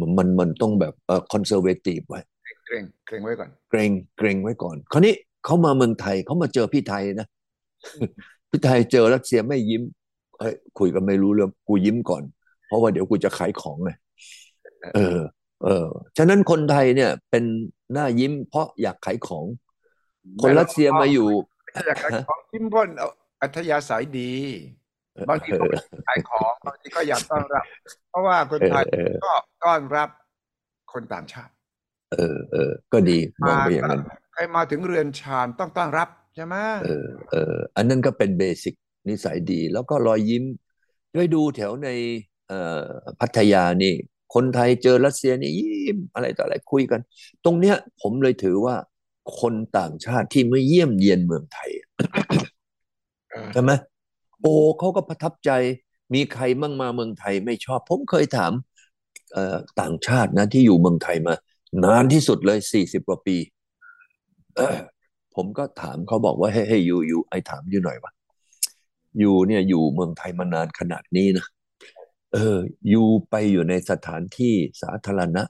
[0.00, 2.20] มันมันมันต้องแบบเอ่อ conservative ไว้
[2.66, 7.26] เกรงเกรงไว้ก่อน เกรงเกรงไว้ก่อน คราวนี้เขามาเมืองไทยเขามาเจอพี่ไทยนะ
[8.50, 9.82] พี่ไทยเจอรัสเซียไม่ยิ้ม
[10.40, 12.22] เฮ้ยคุยกันไม่รู้เรื่องกูยิ้มก่อน
[12.66, 13.90] เพราะว่าเดี๋ยวกูจะขายของไง
[14.94, 15.18] เออ
[15.64, 17.44] เออฉะนั้นคนไทยเนี่ยเป็น
[17.92, 19.44] หน้ายิ้มเพราะอยากขายของ
[20.42, 21.28] คนรัสเซียมาอยู่
[21.72, 23.08] ไม่อยากขายของยิ้มเพ่นเอา
[23.42, 24.32] อัธยาศัยดี
[25.28, 27.64] บางทีก็ไม่ขายของบางทีก็อยากต้อนรับ
[28.10, 29.32] เพราะว่าคนเออไทยเออก็
[29.64, 30.08] ต้อนรับ
[30.92, 31.52] คนต่างชาติ
[32.12, 34.02] เออเออก็ดีมองไปอย่างนั้น
[34.32, 36.54] ใครมาถึงเรือนชานต้องต้อนรับใช่ไหม
[36.84, 38.74] เออเอออันนั้นก็เป็นเบสิก
[39.08, 40.44] นิสัยดี แล้วก็รอยยิ้ม
[41.14, 41.88] ด้วยดูแถวใน
[42.48, 42.86] เอ่อ
[43.20, 43.94] พัทยานี่
[44.34, 47.00] คนไทยเจอรัสเซียนี่ยิ้มอะไรต่ออะไรคุยกัน
[47.44, 48.74] ตรงเนี้ยผมเลยถือว่า
[49.40, 51.70] คนต่างชาติที่มาเยี่ยมเยียนเมืองไทย
[53.30, 53.72] เออใช่ไหม
[54.42, 55.50] โอ้เขาก็ประทับใจ
[56.14, 58.52] มีใครมั่งมาเมืองไทยไม่ชอบ ผมเคยถาม
[59.80, 61.34] ต่างชาตินะที่อยู่เมืองไทยมา
[61.84, 63.36] นานที่สุดเลยสี่สิบกว่าปี
[65.34, 68.12] ผมก็ถามเขาบอกว่าเฮ้ยเฮ้อยู่อยู่ไอถามอยู่หน่อยว่า
[69.18, 71.46] อยู่เนี่ยอยู่เมืองไทยมานานขนาดนี้นะ
[72.32, 72.58] เออ
[72.90, 75.42] อยู่ไปอยู่ในสถานที่สาธารณะ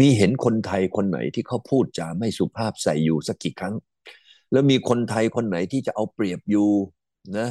[0.00, 3.74] มีเห็นคนไทยคนไหนที่เขาพูดจาไม่สุภาพใส่อยู่สักกี่ครั้ง
[4.52, 6.68] แล้วมีคนไทยคนไหนที่จะเอาเปรียบอยู่
[7.38, 7.48] นะ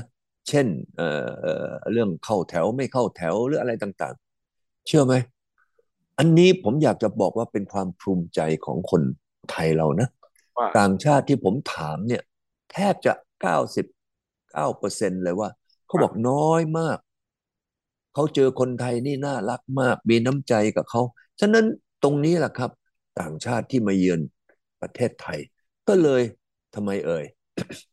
[0.49, 5.13] เช่นเอ่อเอ่อเรื่องเข้าแถวไม่เข้าแถวหรืออะไรต่างๆ เชื่อไหม
[6.19, 9.01] อันนี้ผมอยากจะบอกว่าเป็นความภูมิใจของคน
[9.51, 10.07] ไทยเรานะ
[10.57, 12.23] ว่าต่างชาติที่ผมถามเนี่ย
[12.71, 13.85] แทบจะเก้าสิบ
[14.51, 15.49] เก้าเปอร์เซ็นเลยว่า
[15.87, 16.97] เขาบอกน้อยมาก
[18.13, 21.01] เขาเจอคนไทยนี่น่ารักมาก มีน้ำใจกับเขา
[21.39, 21.65] ฉะนั้น
[22.03, 22.71] ตรงนี้แหละครับ
[23.19, 24.19] ต่างชาติที่มาเยือน
[24.81, 25.39] ประเทศไทย
[25.87, 26.21] ก็เลย
[26.75, 27.25] ทำไมเอ่ย
[27.57, 27.92] อืม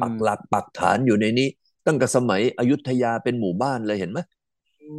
[0.00, 1.48] ปักหลักปักฐานอยู่ในนี้
[1.86, 4.18] ตั้งแต่สมัยอยุธยาเป็นหมู่บ้านเลยเห็นไหม
[4.80, 4.92] อื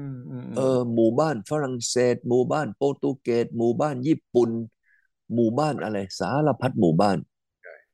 [0.00, 4.50] มอืมอืเออหมู่บ้านฝรั่งเศส หมู่บ้านโปรตุเกสหมู่บ้านญี่ปุ่น
[5.34, 7.16] หมู่บ้านอะไร สารพัดหมู่บ้าน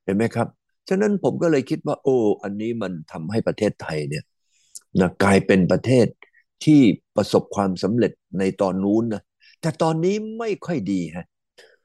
[0.05, 0.49] เห็นไหมครับ
[0.89, 4.25] ฉะนั้นผมก็เลยคิดว่า โอ้อันนี้มันทำให้ประเทศไทยเนี่ย
[5.01, 6.07] นะกลายเป็นประเทศ
[6.65, 6.81] ที่
[7.17, 9.23] ประสบความสำเร็จในตอนนู้นนะ
[9.61, 11.27] แต่ตอนนี้ไม่ค่อยดีฮะ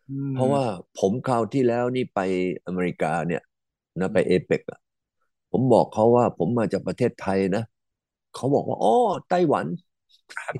[0.09, 0.63] อืมเพราะว่า
[0.99, 2.19] ผมคราวที่แล้วนี่ไป
[2.65, 3.41] อเมริกาเนี่ย
[3.99, 4.79] นะไปเอเปกอะ
[5.51, 7.63] ผมบอกเขาว่า ผมมาจากประเทศไทยนะ
[8.35, 8.95] เขาบอกว่าอ๋อ
[9.29, 9.65] ไต้หวัน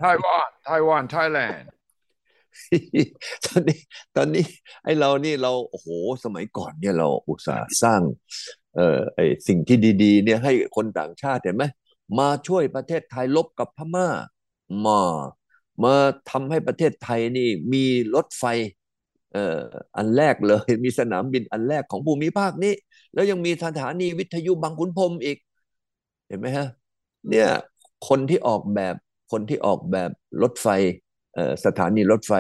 [0.02, 1.70] ไต้หวันไต้หวันไทยแลนด์
[3.46, 3.80] ตอนนี้
[4.16, 4.46] ตอนนี้
[4.84, 5.88] ไอ้เรานี่เราโอ้โห
[6.24, 8.02] สมัยก่อนเนี่ยเราอุตส่าห์สร้าง
[8.76, 11.66] เอ่อไอ้สิ่งที่ดี ๆ เนี่ยให้คนต่างชาติเห็นไหม
[12.20, 14.08] มาช่วยประเทศไทยลบกับพม่า
[14.86, 15.00] มา
[15.84, 15.96] มา
[16.30, 17.86] ทำให้ประเทศไทยนี่มี
[18.16, 18.44] รถไฟ
[18.77, 19.58] เอ่อ
[19.98, 22.74] อันแรกเลยมีสนามบินอันแรกของภูมิภาคนี้
[23.14, 25.38] แล้วยังมีสถานีวิทยุบางขุนพรหมอีก
[26.28, 26.68] เห็นไหมฮะ
[27.30, 27.48] เนี่ย
[28.08, 28.96] คนที่ออกแบบ
[29.32, 30.10] คนที่ออกแบบ
[30.42, 30.68] รถไฟ
[31.34, 32.34] เอ่อสถานีรถไฟ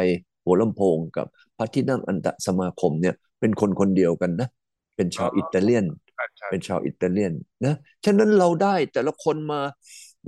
[0.46, 1.26] หัวลำโพงกับ
[1.58, 4.48] พระที่นั่งอันตสมาคมเนี่ยเป็นคนคนเดียวกันนะ
[4.96, 7.34] เป็นชาวอิตาเลียนใช่ใช่เป็นชาวอิตาเลียน
[7.66, 7.76] นะ
[8.06, 9.62] ฉะนั้นเราได้แต่ละคนมา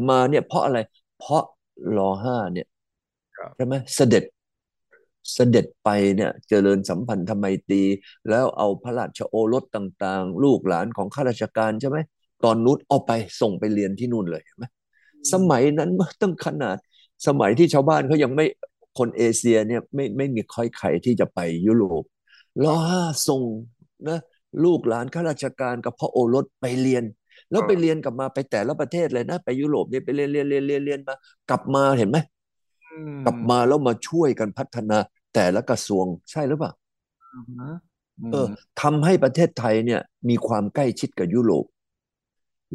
[0.09, 0.77] มาเนี่ยเพราะอะไร
[1.19, 1.43] เพราะ
[1.97, 2.67] รอห้าเนี่ย
[3.37, 4.23] ครับใช่ไหมเสด็จ
[5.33, 7.83] เสด็จไปเนี่ยเจริญสัมพันธไมตรี
[8.29, 11.97] แล้วเอาพระราชโอรสต่างๆ ลูกหลานของข้าราชการใช่ไหม
[12.43, 13.11] ตอนนู้นเอาไป
[13.41, 14.65] ส่งไปเรียนที่นู่นเลยเห็นไหม
[15.33, 16.77] สมัยนั้นเมื่อตั้งขนาด
[17.27, 18.45] สมัยที่ชาวบ้านเขายังไม่
[18.97, 22.03] คนเอเชียเนี่ยไม่ไม่มีค่อยใครที่จะไปยุโรป
[22.63, 23.43] รอห้าส่ง
[24.09, 24.19] นะ
[24.63, 27.03] ลูกหลานข้าราชการกับพระโอรสไปเรียน
[27.51, 31.15] แล้วไปเรียนกลับมาไปแต่ละประเทศเลยนะ ไปยุโรปเนี่ยไปเรียนเรียนเรียนเรียนเรียนมา
[31.49, 32.17] กลับมาเห็นไหม
[32.83, 34.97] อืมกลับมาแล้วมาช่วยกันพัฒนา
[35.33, 36.71] แต่ละกระทรวงใช่หรือเปล่า
[37.33, 37.39] อื
[37.73, 37.75] ม
[38.31, 38.47] เออ
[38.81, 41.65] ทำให้ประเทศไทยเนี่ย มีความใกล้ชิดกับยุโรป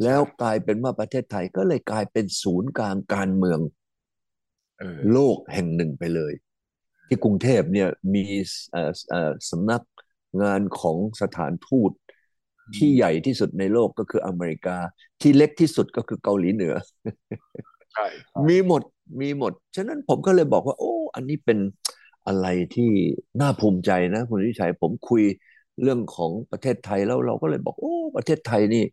[0.03, 3.59] แล้วกลายเป็นว่าประเทศไทยก็เลยกลายเป็นศูนย์กลางการเมือง
[4.79, 6.33] เออโลกแห่งหนึ่งไปเลย
[7.07, 8.25] ที่กรุงเทพเนี่ยมี
[8.71, 9.81] เอ่อเอ่อสำนัก
[10.41, 11.91] งานของสถานทูต
[12.75, 14.77] ที่ใหญ่ที่สุดในโลกก็คืออเมริกา
[15.21, 16.73] ที่เล็กที่สุดก็คือเกาหลีเหนือ
[17.93, 18.05] ใช่
[18.47, 18.81] มีหมด
[19.21, 21.57] มีหมด ฉะนั้นผมก็เลยบอกว่า โอ้ อันนี้เป็น
[22.27, 22.91] อะไรที่
[23.41, 25.23] น่าภูมิใจนะคุณสุทธิชัยผมคุย
[25.81, 28.83] เรื่องของประเทศไทยแล้วเราก็เลยบอกโอ้ ประเทศไทยนี่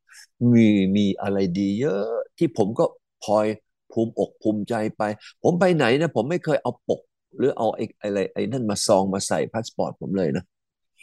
[0.53, 0.67] มี
[0.97, 2.03] มีอะไรดีเยอะ
[2.39, 2.85] ที่ผมก็
[3.23, 3.47] พลอย
[3.93, 5.03] ภูมิอกภูมิใจไป
[5.43, 7.01] ผมไปไหนนะ ผมไม่เคยเอาปก
[7.39, 10.45] หรือเอาไอ้อะไรไอ้นั่นมาซองมาใส่พาสปอร์ตผมเลยนะ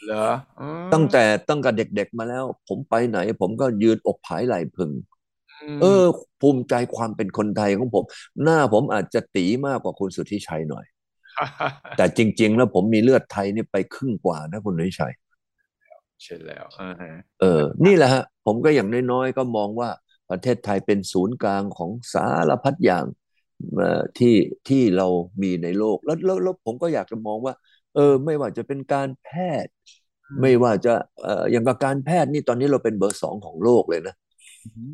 [0.04, 0.26] เหรอ
[0.60, 4.90] อืมตั้งแต่ตั้งแต่เด็กๆมาแล้ว ผมไปไหน ผมก็ยืนอกผายไหล่ผึ่ง
[5.68, 6.04] มเออ
[6.40, 8.04] ภูมิใจความเป็นคนไทยของผม
[8.42, 10.86] หน้าผมอาจจะตีมากกว่าคุณสุทธิชัยหน่อย
[11.96, 15.12] แต่จริง ๆ แล้วผมมีเลือดไทยนี่ไปครึ่งกว่านะคุณสุทธิชัย
[16.22, 19.90] ใช่แล้วอ่าฮะเออ นี่แหละฮะ ผมก็อย่างน้อยๆ ก็มองว่า
[20.30, 23.04] ประเทศไทยเป็นศูนย์กลางของสารพัดอย่าง
[23.76, 24.34] เอ่อที่
[24.68, 25.06] ที่เรา
[25.42, 27.54] มีในโลกแล้วแล้วแล้วผมก็อยากจะมองว่า
[27.94, 29.28] เออ ไม่ว่าจะเป็นการแพ
[29.64, 29.72] ทย์
[30.40, 34.14] ไม่ว่าจะเอ่ออย่างกับการแพทย์นี่ตอนนี้เราเป็นเบอร์สองของโลกเลยนะ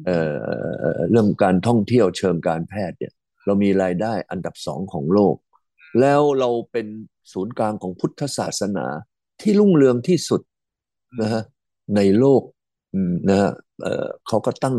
[0.06, 3.12] เอ่อเรื่องการท่องเที่ยวเชิงการแพทย์เนี่ย
[3.46, 5.34] เรามีรายได้อันดับสองของโลก
[6.00, 6.86] แล้วเราเป็น
[7.32, 8.86] ศูนย์กลางของพุทธศาสนา
[9.40, 10.40] ที่รุ่งเรืองที่สุด
[11.20, 11.42] นะฮะ
[11.96, 12.42] ในโลก
[12.94, 13.50] อืมนะฮะ
[13.82, 14.76] เอ่อเขาก็ตั้ง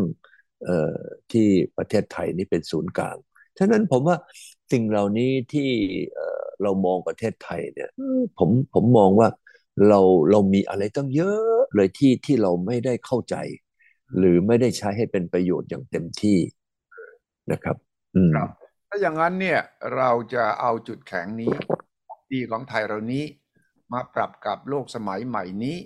[0.64, 0.98] เอ่อ
[1.32, 1.46] ที่
[1.76, 3.16] ประเทศไทยนี่เป็นศูนย์กลาง
[3.58, 4.16] ฉะนั้นผมว่า
[4.72, 5.70] สิ่งเหล่านี้ที่
[6.14, 9.28] เอ่อเรามองประเทศไทยเนี่ยเออผมผมมองว่า
[9.88, 10.00] เรา
[10.30, 13.36] เรามีอะไรตั้งเยอะเลยที่ที่เราไม่ได้เข้าใจ
[14.18, 16.38] หรือไม่ได้ใช้ให้เป็นประโยชน์อย่างเต็มที่
[17.52, 17.76] นะครับ
[18.14, 18.48] อืมครับ
[18.88, 19.60] ถ้าอย่างนั้นเนี่ย
[19.96, 21.52] เราจะเอาจุดแข็งนี้
[22.32, 23.24] ดีของไทยเรานี้
[23.92, 25.76] มาปรับกับโลกสมัยใหม่นี้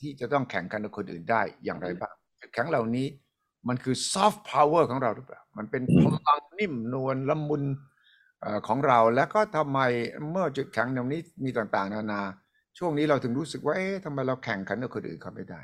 [0.00, 3.06] ที่จะต้องแข่งกันกับคนอื่นได้อย่างไรบ้างจุดแข็งเหล่านี้
[3.68, 7.62] มันคือซอฟต์พาวเวอร์ของเราหรือเปล่ามันเป็นพลังนิ่มนวลละมุน
[8.66, 9.78] ของเราแล้วก็ทำไม
[10.30, 12.22] เมื่อจุดแข็งเหล่านี้มีต่างๆ นานา
[12.78, 15.60] ช่วงนี้เราถึงรู้สึกว่าเอ๊ะทำไมเราแข่งขันกับคนอื่นเขาไม่ได้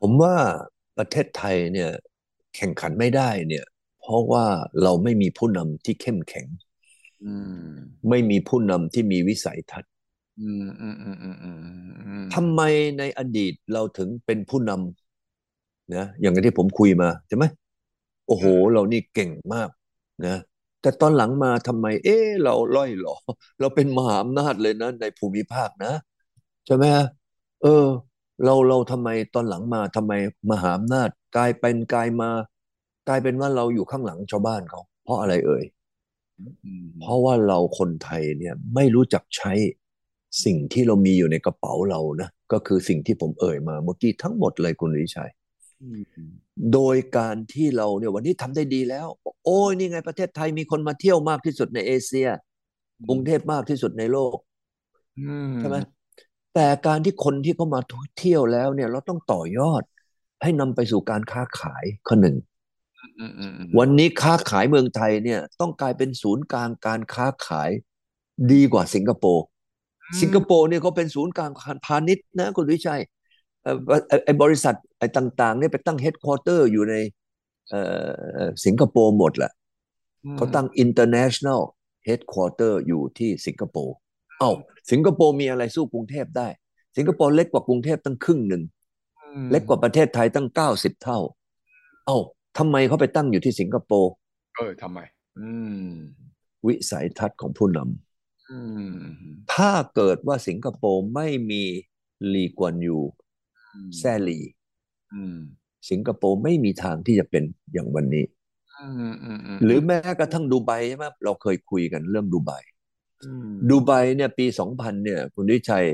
[0.00, 0.34] ผมว่า
[0.98, 1.90] ประเทศไทยเนี่ย
[2.56, 3.64] แข่งขันไม่ได้เนี่ย
[4.12, 4.44] ราะว่า
[4.82, 6.46] เราไม่มีผู้นำที่เข้มแข็ง
[7.24, 7.34] อื
[7.64, 7.70] ม
[8.08, 9.92] ไม่มีผู้นำที่มีวิสัยทัศน์
[10.40, 11.58] อืมอืมอืมอืมอืม
[12.06, 12.60] อืมทำไม
[12.98, 17.44] ในอดีตเราถึงเป็นผู้นำนะอย่างที่ผมคุยมาใช่ไหม
[18.26, 19.68] โอ้โห เรานี่เก่งมาก
[20.26, 20.36] นะ
[20.82, 23.16] แต่ตอนหลังมาทำไม เอ๊ะเราล่อยหลอ
[23.60, 25.92] เราเป็นมหาอำนาจเลยนะ ในภูมิภาคนะ
[26.66, 27.06] ใช่ไหมฮะ
[27.62, 27.86] เออ
[28.44, 30.12] เราเราทำไมตอนหลังมาทำไม
[30.50, 32.30] มหาอำนาจกลายเป็นกลายมา
[33.08, 35.64] กลายเป็นว่าเราอยู่ข้างหลังชาวบ้านเขาเพราะอะไรเอ่ย
[36.64, 39.52] อืมเพราะว่าเราคนไทยเนี่ยไม่รู้จักใช้
[40.44, 45.30] สิ่งที่เรามีอยู่ในกระเป๋าเรานะก็คือสิ่งที่ผมเอ่ยมาเมื่อกี้ทั้งหมดเลยคุณวิชัย
[45.82, 46.02] อืม
[46.72, 52.28] โดยการที่เราเนี่ยวันนี้ทำได้ดีแล้วบอกโอ้ยนี่ไงประเทศไทยมีคนมาเที่ยวมากที่สุดในเอเชีย
[53.08, 54.36] กรุงเทพมากที่สุดในโลก
[55.16, 55.76] อืมใช่ไหม
[56.54, 57.80] แต่การที่คนที่เขามา
[58.16, 59.82] เที่ยวแล้วเนี่ย เราต้องต่อยอด
[60.42, 62.49] ให้นำไปสู่การค้าขายข้อหนึ่งอืมอืมอืม
[63.78, 67.70] วันนี้ค้าขายเมืองไทยเนี่ย ต้องกลายเป็นศูนย์กลางการค้าขาย
[68.52, 69.44] ดีกว่าสิงคโปร์
[70.20, 73.00] สิงคโปร์เนี่ยเขาเป็นศูนย์กลางการพาณิชย์นะคุณวิชัย
[73.62, 73.76] เอ่อ
[74.08, 76.94] ไอ้ไอ้บริษัทไอ้ต่าง ๆ เนี่ยไปตั้งเฮดค q u เตอร์อยู่ใน
[77.70, 77.80] เอ่
[78.40, 79.52] อสิงคโปร์หมดแหละ
[80.36, 81.60] เขาตั้ง international
[82.08, 83.94] headquarter อยู่ที่สิงคโปร์
[84.38, 84.50] เอ้า
[84.90, 86.48] สิงคโปร์มีอะไรสู้กรุงเทพได้
[86.96, 88.62] สิงคโปร์เล็กกว่ากรุงเทพตั้งครึ่งหนึ่ง
[89.34, 91.18] อืมเล็กกว่าประเทศไทยตั้งเก้าสิบเท่า
[92.06, 92.18] เอ้า
[92.58, 94.12] ทำไมเขาไปตั้งอยู่ที่สิงคโปร์
[94.56, 94.98] เออทำไม
[95.38, 95.50] อื
[95.88, 95.90] ม
[96.66, 98.58] วิสัยทัศน์ของผู้นำ
[98.90, 101.62] มำถ้าเกิดว่าสิงคโปร์ไม่มี
[102.32, 102.98] ลีกวนยู
[103.96, 104.40] แซลี
[105.14, 105.36] อืม
[105.90, 108.24] สิงคโปร์ไม่มีทางที่จะเป็นอย่างวันนี้
[108.80, 112.52] อืมอืมอืมหรือแม้กระทั่งดูไบใช่ไหมเราเคยคุยกันเรื่องดูไบ
[113.24, 115.86] อืมดูไบเนี่ยปีสองพันเนี่ย คุณวิชัย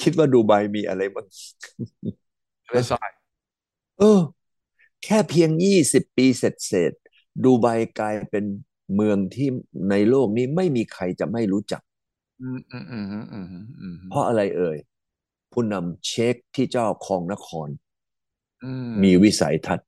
[0.00, 1.26] คิดว่าดูไบมีอะไรบ้าง
[2.66, 3.10] ทะเลทราย
[3.98, 4.20] เออ
[5.04, 6.92] แค่เพียงยี่สิบปีเสร็จเสร็จ
[7.44, 7.66] ดูไบ
[8.00, 8.44] กลายเป็น
[8.94, 9.48] เมืองที่
[9.90, 11.82] ในโลกนี้ไม่มีใครจะไม่รู้จัก
[12.40, 14.78] อืมอืมอืมอืมอืมอืมเพราะอะไรเอ่ย
[15.52, 17.68] ผู้นำเช็คที่เจ้าครองนคร
[18.62, 19.86] อืมมีวิสัยทัศน์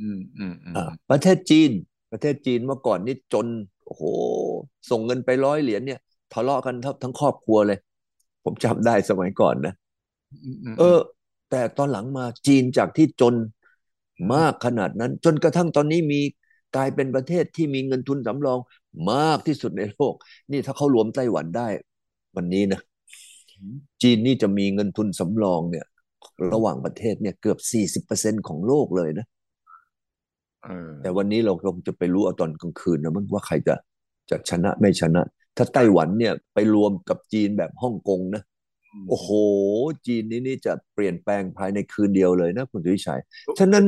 [0.00, 1.70] อืมอืมอืมอ่าประเทศจีน
[2.12, 3.46] ประเทศจีนเมื่อก่อนนี่จน
[3.84, 4.02] โอ้โห
[4.90, 6.00] ส่งเงินไปร้อยเหรียญเนี่ย
[6.32, 7.78] ทะเลาะกันทั้งทั้งครอบครัวเลย
[8.44, 9.74] ผมจำได้สมัยก่อนนะ
[10.78, 10.98] เออ
[11.50, 13.34] แต่ตอนหลังมาจีนจากที่จน
[14.34, 16.20] มากขนาดนั้น จนกระทั่งตอนนี้มี
[16.76, 18.58] กลายเป็นประเทศที่มีเงินทุนสำรอง
[19.12, 20.14] มากที่สุดในโลก
[20.52, 21.68] นี่ถ้าเขารวมไต้หวันได้
[22.36, 22.80] วันนี้นะ
[24.02, 25.86] จีนนี่จะมีเงินทุนสำรองเนี่ย
[26.52, 29.26] ระหว่างประเทศเนี่ยเกือบสี่สิบเปอร์เซ็นของโลกเลยนะ
[30.64, 33.74] เออแต่วันนี้เราคงจะไปรู้เอาตอนกลางคืนนะมั้งว่าใครจะ
[34.30, 35.22] จะชนะไม่ชนะ
[35.56, 38.42] ถ้าไต้หวันเนี่ยไปรวมกับจีนแบบฮ่องกงนะ
[39.08, 39.28] โอ้โห
[40.06, 43.20] จีนนี่นี่จะเปลี่ยนแปลงภายในคืนเดียวเลยนะ คุณสุวิชัย
[43.58, 43.84] ฉะนั้น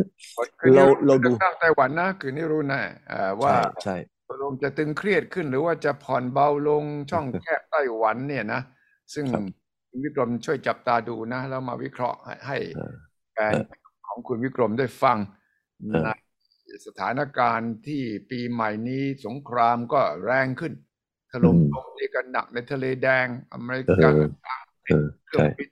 [0.61, 3.97] คืนนี้เราเราดูลือกตั้งไต้หวันนะคืนนี้รู้แน่เอ่อว่าใช่ใช่
[4.29, 8.61] ตกลงจะตึงเครียดขึ้นหรือว่าจะผ่อนเบาลงช่องแคบไต้หวันเนี่ยนะ
[9.15, 9.43] ซึ่งครับ
[9.89, 12.95] คุณวิกรมช่วยจับตาดูนะ แล้วมาวิเคราะห์ให้ให้เออ
[13.35, 13.53] แฟน
[14.07, 15.19] ของคุณวิกรมได้ฟัง
[15.91, 16.09] เออใน
[16.87, 20.73] สถานการณ์ที่ปีใหม่นี้สงครามก็แรงขึ้น
[21.33, 24.13] ถล่มโจมตีกันหนักในทะเลแดงอเมริเอกัน
[24.47, 24.51] อ
[24.89, 25.71] เออเครื่อใช่งบิน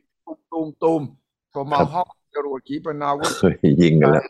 [0.51, 1.03] ตูมตูม
[1.51, 3.33] โทมาฮอกจรวดขีปนาวุธ
[3.81, 4.25] ยิงกันแล้ว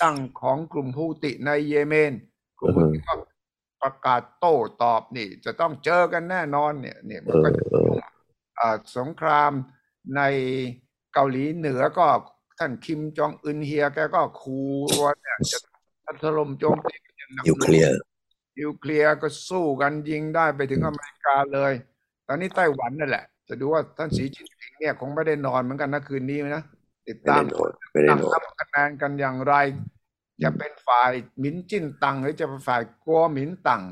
[0.00, 2.12] ตั้งของกลุ่มฮูติในเยเมน
[2.60, 2.74] กลุ่ม
[3.06, 3.14] ก็
[3.82, 7.64] ประกาศโต้ตอบนี่ จะต้องเจอกันแน่นอนเนี่ยเนี่ยมันก็จะ
[8.96, 9.52] สงคราม
[10.16, 10.22] ใน
[11.14, 12.06] เกาหลีเหนือก็
[12.58, 14.58] ท่านคิมจองอึนเฮียแกก็คู
[15.02, 15.58] ว่าเนี่ยจะ
[16.22, 17.92] ถล่มโจมตีอย่างนิวเคลียร์
[18.58, 21.72] นิวเคลียร์ก็สู้กันยิงได้ไปถึงอเมริกาเลย
[22.26, 26.64] ตอนนี้ไต้หวันนั่นแหละ จะดูว่าท่านสีจิ้นผิงเนี่ยคงไม่ได้นอนเหมือนกันนะคืนนี้นะ
[27.06, 29.54] ติดไม่ตาได้มนอนไม่ได้ตั้งนอนนับคะแนนกันอย่างไร
[30.42, 33.82] จะเป็นฝ่ายหมินจิ้นตังหรือจะเป็นฝ่ายกัวหมินตัง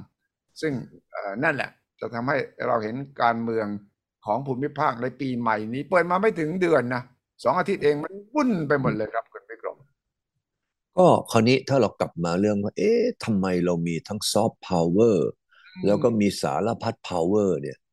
[0.61, 0.73] ซึ่ง
[1.13, 2.37] เอ่อนั่นแหละ จะทำให้
[2.67, 3.67] เราเห็นการเมือง
[4.27, 7.03] ของภูมิภาคในปีใหม่นี้ เปิดมาไม่ถึงเดือนนะ
[7.45, 9.77] สองอาทิตย์เองมันวุ่นไปหมดเลยครับคุณวิกรม
[10.99, 15.29] ก็คราวนี้ถ้าเรากลับมาเรื่องว่า เอ๊ะทำไมเรามีทั้ง soft power
[15.87, 17.86] แล้วก็มีสารพัด power เนี่ยอืม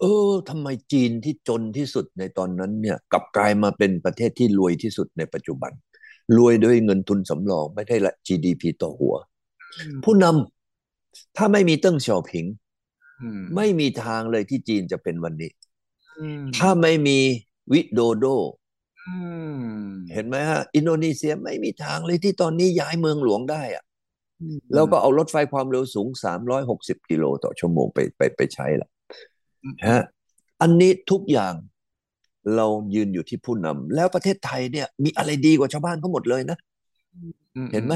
[0.00, 5.72] เออทำไมจีนที่จนที่สุดในตอนนั้นเนี่ยกลับกลายมาเป็นประเทศที่รวยที่สุดในปัจจุบัน
[6.36, 9.14] รวยด้วยเงินทุนสำรองไม่ได้ละ GDP ต่อหัว
[10.04, 12.46] ผู้นำถ้าไม่มีเติ้งเสี่ยวผิง
[13.20, 15.50] อืมไม่มีทางเลยที่จีนจะเป็นวันนี้
[16.18, 17.18] อืมถ้าไม่มี
[17.72, 18.24] วิโดโด
[19.08, 19.16] อื
[19.80, 23.84] มเห็นไหมฮะ อินโดนีเซียไม่มีทางเลยที่ตอนนี้ย้ายเมืองหลวงได้อะ
[24.40, 26.08] อืมแล้วก็เอารถไฟความเร็วสูง
[26.58, 28.99] 360 กิโลต่อชั่วโมงไปไปไปใช้ละอืม
[29.88, 30.02] ฮะ
[30.60, 31.54] อันนี้ทุกอย่าง
[32.56, 36.58] เรายืนอยู่ที่ผู้นำแล้วประเทศไทยเนี่ย มีอะไรดีกว่าชาวบ้านเขาหมดเลยนะ
[37.56, 37.94] อืมเห็นไหม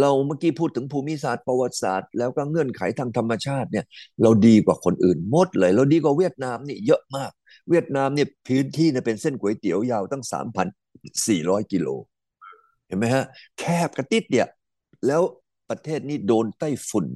[0.00, 3.84] เราเมื่อกี้พูดถึงภูมิศาสตร์ประวัติศาสตร์แล้วก็เงื่อนไขทางธรรมชาติเนี่ย
[4.22, 7.32] เราดีกว่าคนอื่นหมดเลย เราดีกว่าเวียดนามนี่เยอะมาก
[7.70, 10.24] เวียดนามเนี่ยพื้นที่เนี่ยเป็นเส้นก๋วยเตี๋ยวยาวตั้ง
[10.96, 11.88] 3,400กิโล
[12.86, 13.24] เห็นไหมฮะ
[13.58, 14.48] แคบกระติดเดียว
[15.06, 15.22] แล้ว
[15.70, 17.06] ประเทศนี้โดนไต้ฝุ่น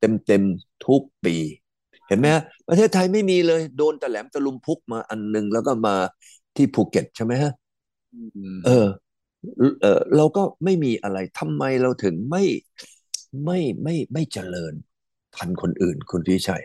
[0.00, 1.36] เต็มๆทุกปี
[2.08, 5.96] เห็นไหมฮะประเทศไทยไม่มีเลยโดนตะแหลมตะลุมพุกมาอันหนึงแล้วก็มา
[6.56, 7.52] ที่ภูเก็ตใช่ไหมฮะ
[8.14, 8.20] อื
[8.54, 8.86] มเออ
[9.80, 12.44] เออเราก็ไม่มีอะไรทำไมเราถึงไม่
[13.44, 14.74] ไม่ไม่ไม่เจริญ
[15.36, 16.62] ทันคนอื่นคุณวิชัย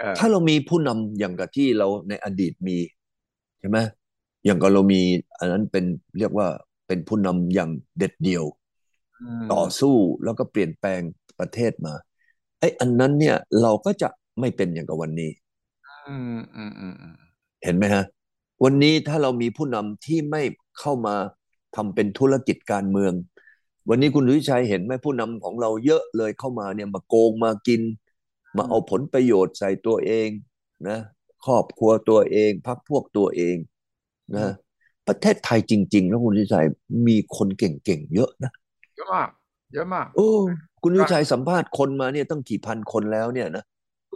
[0.00, 2.78] เออถ้าเรามีผู้นำอย่างกับที่เราในอดีตมี
[3.60, 3.78] ใช่ไหม
[4.44, 5.02] อย่างกับเรามี
[5.38, 5.84] อันนั้นเป็น
[6.18, 6.48] เรียกว่า
[6.86, 8.44] เป็นผู้นำอย่างเด็ดเดี่ยว
[9.22, 11.00] อืมต่อสู้แล้วก็เปลี่ยนแปลง
[11.40, 11.94] ประเทศมา
[12.60, 14.08] ไอ้อันนั้นเนี่ยเราก็จะ
[14.40, 15.30] ไม่เป็นอย่างกับวันนี้
[16.06, 17.14] อืมอืมอืมอืม
[17.64, 18.04] เห็นไหมฮะ
[18.64, 20.42] วันนี้ถ้าเรามีผู้นำที่ไม่
[20.80, 21.16] เข้ามา
[21.76, 23.12] ทำเป็นธุรกิจการเมือง
[23.88, 27.80] วันนี้คุณวิชัยเห็นไหมผู้นำของเราเยอะเลยเข้ามาเนี่ยมาโกงมากิน
[28.56, 30.28] มาเอาผลประโยชน์ใส่ตัวเอง
[30.88, 30.98] นะ
[31.46, 33.56] ครอบครัวตัวเองพักพวกตัวเอง
[34.36, 34.52] นะ
[35.08, 36.66] ประเทศไทยจริงๆแล้วคุณวิชัย
[37.06, 38.52] มีคนเก่งๆเยอะนะ
[38.96, 39.28] เยอะมาก
[39.72, 40.28] เยอะมากโอ้
[40.82, 43.64] คุณวิชัยสัมภาษณ์คนมาเนี่ยตั้งกี่พันคนแล้วเนี่ยนะ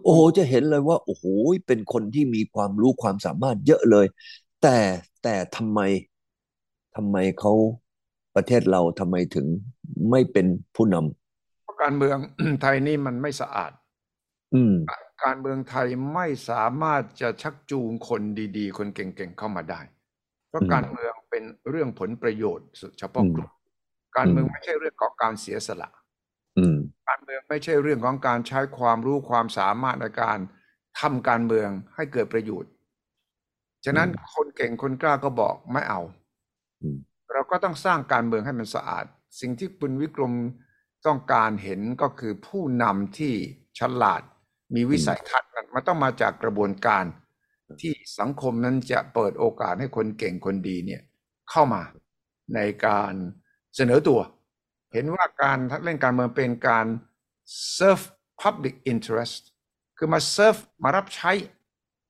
[0.04, 1.24] โอ้โหจะเห็นเลยว่า โอ้โห
[1.66, 4.06] เป็นคนที่มีความรู้ความสามารถเยอะเลย
[4.62, 4.78] แต่
[5.22, 5.80] แต่ทำไม
[6.96, 7.52] ทำไมเขา
[8.34, 9.46] ประเทศเราทำไมถึง
[10.10, 10.94] ไม่เป็นผู้น
[11.62, 12.18] เพราะการเมือง
[12.60, 14.72] ไทยนี่มันไม่สะอาดำอืม
[15.24, 18.22] การเมืองไทยไม่สามารถจะชักจูงคน
[18.58, 19.80] ดีๆ คนเก่งๆเข้ามาได้
[20.48, 22.68] เพราะอืมการเมืองเป็นเรื่องผลประโยชน์
[22.98, 23.50] เฉพาะอืมกลุ่ม
[24.16, 25.97] การเมืองอืมไม่ใช่เรื่องของการเสียสละอืม
[27.08, 30.38] การเมืองไม่ใช่เรื่องของการใช้ความรู้ความสามารถในการ
[31.00, 32.72] ทำการเมืองให้เกิดประโยชน์
[33.84, 36.00] ฉะนั้นอืมคนเก่งคนกล้าก็บอกไม่เอา
[36.82, 36.98] อืม
[37.32, 39.04] เราก็ต้องสร้างการเมืองให้มันสะอาด
[39.40, 40.32] สิ่งที่คุณวิกรม
[41.06, 43.34] ต้องการเห็นก็คือผู้นำที่
[43.78, 44.22] ฉลาด
[44.74, 47.04] มีวิสัยทัศน์มันต้องมาจากกระบวนการ
[47.80, 51.02] ที่สังคมนั้นจะเปิดโอกาสให้คนเก่งคนดีเนี่ย
[51.50, 51.82] เข้ามา
[52.54, 53.12] ในการ
[53.76, 54.20] เสนอตัว
[54.92, 56.86] เห็นว่าการเล่นการเมืองเป็นการ
[57.76, 58.04] serve
[58.42, 59.42] public interest
[59.98, 61.32] คือมา serve มารับใช้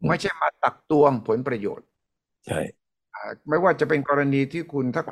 [0.09, 1.87] ไม่ใช่มาตักตวงผลประโยชน์
[2.47, 2.61] ใช่
[3.15, 5.03] อ่าไม่ว่าจะเป็นกรณีที่คุณถ้า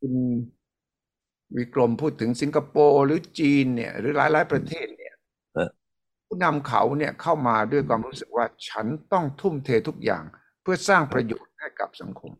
[0.00, 0.14] คุณ
[1.56, 5.14] วิกรมพูดถึงสิงคโปร์หรือจีนเนี่ย หรือหลาย ๆ ประเทศเนี่ย
[5.54, 5.70] เออ
[6.26, 10.24] ผู้นำเขาเนี่ยเข้ามาด้วยความรู้สึกว่าฉันต้องทุ่มเททุกอย่าง
[10.62, 12.32] เพื่อสร้างประโยชน์ให้กับสังคม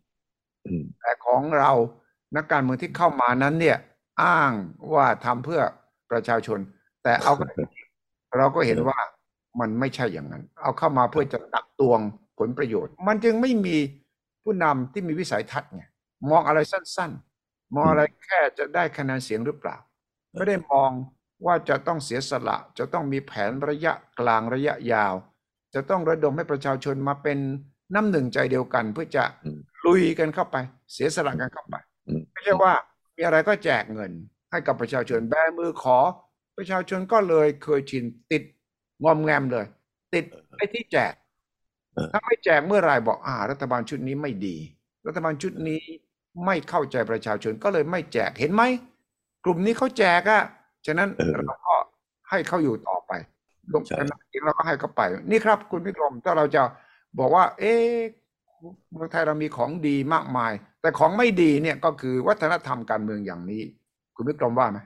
[0.66, 1.72] อืมแต่ของเรา
[2.36, 3.78] นักการเมืองที่เข้ามานั้นเนี่ย
[4.22, 4.52] อ้าง
[4.94, 5.62] ว่าทำเพื่อ
[6.10, 6.58] ประชาชน
[7.02, 7.32] แต่เอา
[8.36, 8.98] เราก็เห็นว่า
[9.60, 12.00] มันไม่ใช่อย่างนั้น เอาเข้ามาเพื่อจะตักตวง
[12.38, 13.76] ผลประโยชน์ มันจึงไม่มี
[14.42, 15.84] ผู้นำที่มีวิสัยทัศน์ไง
[16.30, 17.10] มองอะไรสั้น
[17.42, 19.76] ๆ มองอะไรแค่จะได้คะแนนเสียงหรือเปล่า
[20.32, 20.90] ไม่ได้มอง
[21.46, 25.14] ว่าจะต้องเสียสละ จะต้องมีแผนระยะกลางระยะยาว
[25.74, 27.38] จะต้องระดมให้ประชาชนมาเป็น
[27.94, 29.24] น้ำหนึ่งใจเดียวกัน เพื่อจะ
[29.86, 30.56] ลุยกันเข้าไป
[30.92, 31.74] เสียสละกันเข้าไป
[32.32, 32.72] ไม่ใช่ว่า
[33.16, 34.12] มีอะไรก็แจกเงิน
[34.50, 35.98] ให้กับประชาชนแบมือขอ
[36.56, 38.42] ประชาชนก็เลยเคยชินติด
[39.04, 39.66] งอมแงมเลย
[40.14, 40.24] ติด
[40.56, 41.12] ไอ้ที่แจก
[41.94, 44.56] เออถ้าไม่แจกเมื่อไหรบอกอ่า รัฐบาลชุดนี้ไม่ดี
[45.06, 45.82] รัฐบาลชุดนี้
[46.44, 48.62] ไม่เข้าใจประชาชนก็เลยไม่แจกเห็นไหม
[49.44, 50.42] กลุ่มนี้เขาแจกอะ
[50.86, 51.74] ฉะนั้นเออเราก็
[52.30, 53.12] ให้เขาอยู่ต่อไป
[53.72, 56.62] ลงใช่กันจริงเราก็ให้เขาไป นี่ครับ คุณพิกรมถ้าเราจะ
[57.18, 57.90] บอกว่า เอ๊ะ
[58.92, 63.62] เมืองไทยเรามีของดีมากมาย แต่ของไม่ดีเนี่ยก็คือวัฒนธรรมการเมืองอย่างนี้
[64.14, 64.78] คุณพิกรมว่าไหม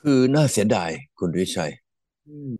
[0.00, 1.72] คือน่าเสียดายคุณวิชัย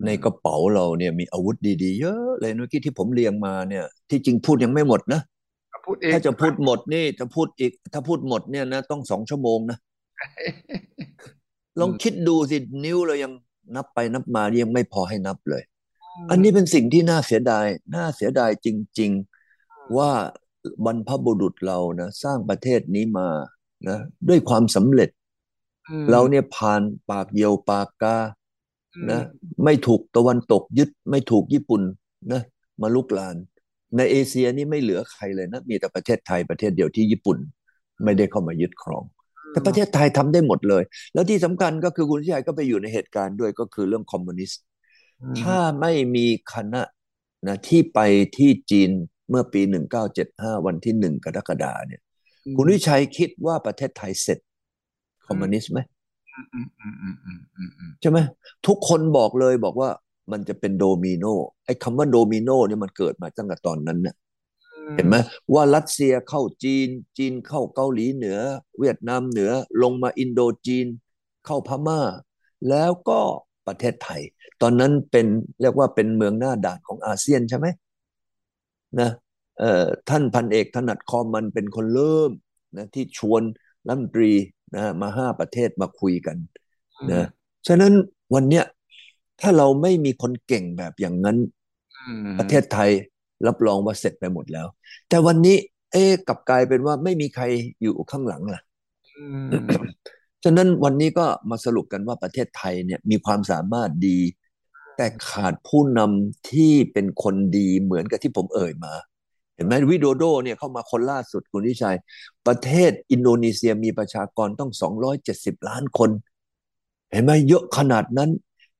[0.07, 5.21] ในกระเป๋าเราเนี่ยมีอาวุธดีๆ เยอะเลยเมื่อกี้ที่ผมเรียงมาเนี่ย ที่จริงพูดยังไม่หมดนะ
[5.87, 9.79] พูดเองถ้าจะพูดหมดนี่จะพูดอีก ถ้าพูดหมดเนี่ยนะต้องสองชั่วโมงนะ
[11.81, 13.33] ลองคิดดูสินิ้วเรายัง
[13.77, 15.63] นับไปนับมายังไม่พอให้นับเลย
[16.31, 18.69] อันนี้เป็นสิ่งที่น่าเสียดาย น่าเสียดายจ
[18.99, 19.36] ริง ๆ
[19.97, 20.11] ว่า
[20.85, 23.29] บรรพบุรุษเรานะสร้างประเทศนี้มา
[23.89, 25.11] นะด้วยความสำเร็จ
[25.91, 28.17] อืมเราเนี่ยผ่านปากเหยี่ยวปากกา
[28.95, 29.21] อืมนะ
[29.65, 31.83] ไม่ถูกตะวันตกยึด ไม่ถูกญี่ปุ่น
[32.33, 32.43] นะ
[32.83, 33.37] มาลุกลาน
[33.97, 37.39] ในเอเชียนี่ไม่เหลือใครเลยนะมีแต่ประเทศไทยประเทศเดียวที่ญี่ปุ่น
[38.05, 39.05] ไม่ได้เข้ามายึดครอง
[39.53, 40.83] แต่ประเทศไทยทำได้หมดเลย
[41.15, 44.61] แล้วที่สำคัญก็คือคุณสุทธิชัยก็ไปอยู่ในเหตุการณ์ด้วยก็คือเรื่องคอมมิวนิสต์
[45.23, 46.83] อืมถ้าไม่มีคณะ
[47.47, 47.99] นะที่ไป
[48.37, 48.91] ที่จีน
[49.29, 49.61] เมื่อปี
[50.13, 52.01] 1975 วันที่หนึ่งกรกฎาเนี่ย
[52.57, 54.39] คุณสุทธิชัยคิดว่าประเทศไทยเสร็จ
[55.27, 55.81] คอมมิวนิสต์ไหม
[56.55, 58.19] อืมอืมอืมอืมอืมอืมใช่ไหม
[58.67, 59.91] ทุกคนบอกเลยบอกว่า
[60.33, 61.25] มันจะเป็นโดมิโน
[61.65, 64.17] ไอ้คำว่าโดมิโนเนี่ยมันเกิดมาตั้งแต่ตอนนั้นเนี่ย
[64.97, 65.17] เห็นไหม
[65.55, 68.39] ว่ารัสเซียเข้าจีน จีนเข้าเกาหลีเหนือ
[68.79, 69.51] เวียดนามเหนือ
[69.83, 70.87] ลงมาอินโดจีน
[71.47, 72.01] เข้าพม่า
[72.69, 73.21] แล้วก็
[73.67, 74.23] ประเทศไทย
[74.63, 75.27] ตอนนั้นเป็น
[75.61, 77.67] เรียกว่าเป็นเมืองหน้าด่านของอาเซียนใช่ไหม
[79.01, 79.11] นะ
[79.59, 82.31] เอ่อท่านพันเอกถนัดคอมมันเป็นคนเริ่ม
[82.77, 83.43] นะที่ชวน
[83.87, 84.33] รัฐมนตรี
[84.75, 86.37] นะมาห้าประเทศมาคุยกัน
[87.13, 87.27] นะ
[87.67, 87.93] ฉะนั้น
[88.35, 88.65] วันเนี้ย
[89.41, 91.37] ถ้าเราไม่มีคนเก่งแบบอย่างนั้น
[91.97, 92.91] อืมประเทศไทย
[93.47, 94.67] รับรองว่าเสร็จไปหมดแล้ว
[95.09, 95.57] แต่วันนี้
[95.93, 97.45] เอ๊ะกลับกลายเป็นว่าไม่มีใคร
[97.83, 98.61] อยู่ข้างหลังล่ะ
[99.19, 99.27] อื
[99.77, 99.87] ม
[100.45, 104.19] ฉะนั้นวันนี้ก็มาสรุปกันว่าประเทศไทยเนี่ยมีความสามารถดี
[104.97, 108.95] แต่ขาดผู้นำที่เป็นคนดีเหมือนกับที่ผมเอ่ยมา
[109.55, 111.97] เห็นไหมวิโดโดเนี่ยเข้ามาคนล่าสุดคุณวิชัย
[112.47, 114.71] ประเทศอินโดนีเซียมีประชากรต้อง
[115.19, 116.11] 270 ล้านคน
[117.13, 118.31] เห็นไหมเยอะขนาดนั้น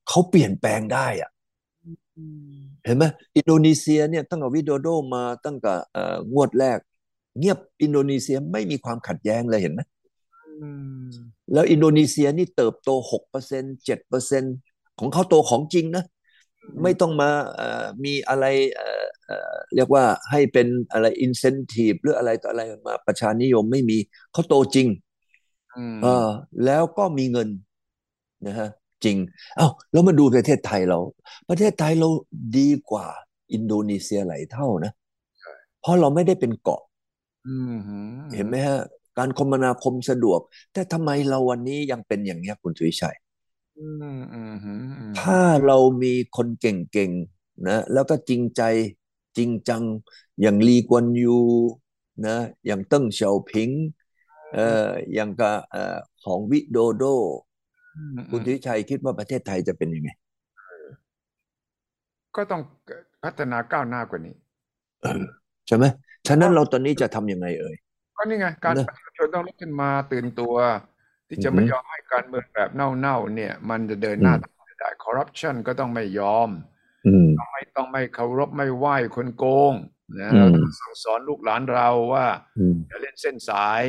[0.09, 1.31] เขาเปลี่ยนแปลงได้อะ
[2.87, 3.05] เห็นไหม
[3.37, 6.79] อินโดนีเซียเนี่ยตั้งแต่วิโดโดมาตั้งแต่เอ่องวดแรก
[7.39, 9.81] เงียบอินโดนีเซียไม่มีความขัดแย้งเลยเห็นไหม
[10.61, 10.69] อื
[11.05, 11.09] ม
[11.53, 12.91] แล้วอินโดนีเซียนี่เติบโต
[13.39, 14.66] 6% 7%
[14.99, 16.05] ของเขาโตของจริงนะ
[16.83, 18.45] ไม่ต้องมาเอ่อมีอะไร
[18.75, 23.99] เอ่อเอ่อเรียกว่าให้เป็นอะไร incentive หรืออะไรต่ออะไรมาประชานิยมไม่มี
[24.33, 24.89] เขาโตจริง
[25.77, 26.29] อืมเออ
[26.65, 27.49] แล้วก็มีเงิน
[28.47, 28.69] นะฮะ
[29.05, 29.17] จริง
[29.57, 30.99] เอ้าแล้วมาดูประเทศไทยเรา
[31.49, 32.09] ประเทศไทยเรา
[32.59, 33.07] ดีกว่า
[33.53, 34.93] อินโดนีเซียหลายเท่านะ
[35.81, 36.83] เพราะเราไม่ได้เป็นเกาะ
[37.47, 37.75] อืม
[38.37, 38.79] เห็นไหมฮะ
[39.19, 40.41] การคมนาคมสะดวก
[40.73, 43.26] แต่ทำไมเราวันนี้ยังเป็นอย่างนี้ยคุณสุวิชัยอืมอืมอืมอืม
[45.21, 48.63] ถ้าเรามีคนเก่งๆนะแล้วก็จริงใจ
[49.37, 49.83] จริงจัง
[50.43, 51.39] อย่างลีกวนยู
[52.27, 53.71] นะอย่างเติ้งเสี่ยวผิง
[54.55, 57.05] เอ่ออย่างกับเอ่อของวิโดโด
[57.97, 60.11] อืมคุณทิชัยคิดว่าประเทศไทยจะเป็นยังไง
[62.37, 62.63] ก็ต้อง
[63.23, 64.35] พัฒนาก้าวหน้ากว่านี้
[65.67, 65.85] ใช่ไหม
[66.29, 67.77] ฉะนั้นเราตอนนี้จะทำยังไงเอ่ย
[68.17, 70.55] ก็นี่ไง การนะประชาชนต้องลุกขึ้นมาตื่นตัว
[71.29, 76.51] ที่จะอือฮึไม่ยอมให้การเมืองแบบเน่าๆเนี่ย มันจะเดินหน้าอืมต่อไม่ได้คอร์รัปชันก็ต้องไม่ยอม
[77.07, 79.73] อืมต้องไม่ต้องไม่เคารพไม่ไหว้คนโกง
[80.21, 82.27] นะอืมเราต้องสั่งสอนลูกหลานเราว่า
[82.59, 83.83] อืมอย่าเล่นเส้นสาย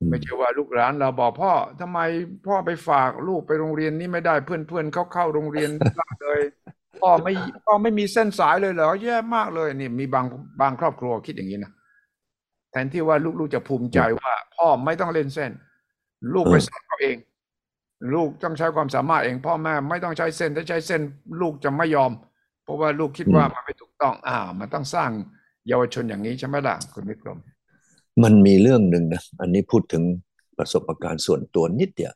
[0.00, 1.98] อืมไม่ใช่ว่าลูกหลานเราบอกพ่อทำไม
[2.46, 6.40] พ่อไปฝากลูกไปโรงเรียนนี้ไม่ได้เพื่อนเพื่อนเขาเข้าโรงเรียนได้เลย
[7.02, 7.32] พ่อไม่
[7.66, 10.26] พ่อไม่มีเส้นสายเลยเหรอแย่มากเลยนี่มีบาง
[10.60, 11.72] บางครอบครัวคิดอย่างนี้นะ
[12.70, 15.50] แทนที่ว่าลูกๆจะภูมิใจว่า พ่อไม่ต้องเล่นเส้น
[16.32, 17.16] ลูกไปสอนเขาเอง
[18.14, 21.00] ลูกต้องใช้ความสามารถเอง พ่อแม่ไม่ต้องใช้เส้นถ้าใช้เส้น
[21.40, 22.12] ลูกจะไม่ยอม
[22.64, 25.10] เพราะว่าลูกคิดว่ามันไม่ถูกต้องอ่า มันต้องสร้าง
[25.68, 27.38] เยาวชนอย่างนี้ใช่ไหมล่ะคุณวิกรม
[28.22, 30.02] มันมีเรื่องหนึ่งนะ อันนี้พูดถึง
[30.58, 32.14] ประสบการณ์ส่วนตัวนิดเดียว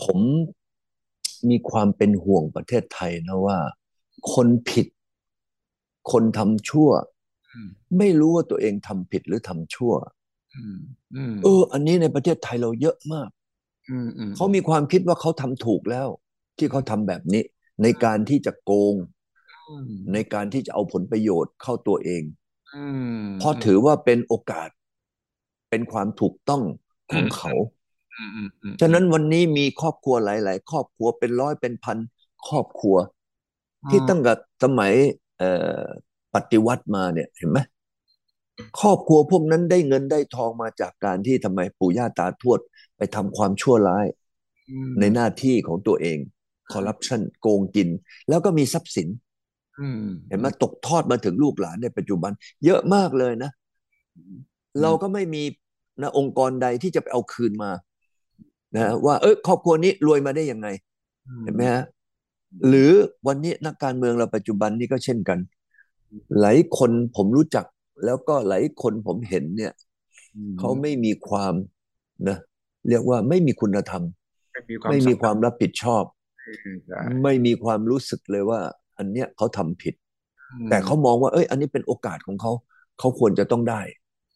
[0.00, 0.18] ผม
[1.48, 3.58] มีความเป็นห่วงประเทศไทยนะว่า
[4.34, 4.86] คนผิด
[6.12, 6.90] คนทำชั่ว
[7.52, 10.15] อืมไม่รู้ว่าตัวเองทำผิดหรือทำชั่วอืมอืม
[11.42, 13.28] เออ อันนี้ในประเทศไทยเราเยอะมาก
[13.88, 16.08] อืมอืมเขามีความคิดว่าเขาทำถูกแล้ว
[16.58, 17.42] ที่เขาทำแบบนี้
[17.82, 18.94] ในการที่จะโกง
[19.68, 22.22] อืมในการที่จะเอาผลประโยชน์เข้าตัวเอง
[22.74, 24.68] อืมเพราะถือว่าเป็นโอกาส
[25.70, 26.62] เป็นความถูกต้อง
[27.12, 27.50] ของเขา
[28.18, 31.98] อืมอืมอืมฉะนั้นวันนี้มีครอบครัวหลาย ๆ ครอบครัวเป็นร้อยเป็นพัน
[32.48, 32.96] ครอบครัว
[33.90, 34.32] ที่ตั้งแต่
[34.62, 34.92] สมัย
[35.38, 35.50] เอ่
[35.80, 35.84] อ
[36.34, 37.58] ปฏิวัติมาเนี่ยเห็นไหม
[38.80, 42.60] ครอบครัวพวกนั้นได้เงินได้ทองมาจากการที่ทำไมปู่ย่าตาทวด
[42.96, 44.06] ไปทำความชั่วร้าย
[44.70, 46.18] อืมในหน้าที่ของตัวเอง
[46.72, 47.88] คอร์รัปชันโกงกิน
[48.28, 49.08] แล้วก็มีทรัพย์สิน
[49.80, 52.32] อืมเห็นไหมตกทอดมาถึงลูกหลานในปัจจุบัน
[52.64, 53.50] เยอะมากเลยนะ
[54.82, 55.42] เราก็ไม่มี
[56.02, 57.70] นะองค์กรใดที่จะไปเอาคืนมา
[58.74, 60.68] นะว่า เออครอบครัวนี้รวยมาได้ยังไง
[61.44, 61.82] เห็นไหมฮะ
[62.68, 62.92] หรือ
[63.26, 65.38] วันนี้นักการเมืองเราปัจจุบันนี้ก็เช่นกัน
[66.40, 67.64] หลายคนผมรู้จัก
[68.04, 69.72] แล้วก็หลายคนผมเห็นเนี่ย
[70.36, 71.54] อืมเขาไม่มีความ
[72.28, 72.38] นะ
[72.88, 74.02] เรียกว่าไม่มีคุณธรรม
[74.52, 76.04] ไม่มีความไม่มีสความรับผิดชอบ
[76.88, 78.60] ใช่ไม่มีความรู้สึกเลยว่า
[78.98, 79.94] อันเนี้ยเขาทำผิด
[80.52, 82.52] อืมแต่เขามองว่า เอ้ย อันนี้เป็นโอกาสของเขา
[82.98, 83.80] เขาควรจะต้องได้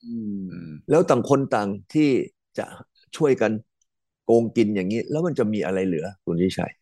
[0.06, 0.44] อืม
[0.90, 2.08] แล้วต่างคนต่างที่
[2.58, 2.66] จะ
[3.16, 3.52] ช่วยกัน
[4.24, 6.72] โกงกินอย่างนี้ แล้วมันจะมีอะไรเหลือ คุณวิชัย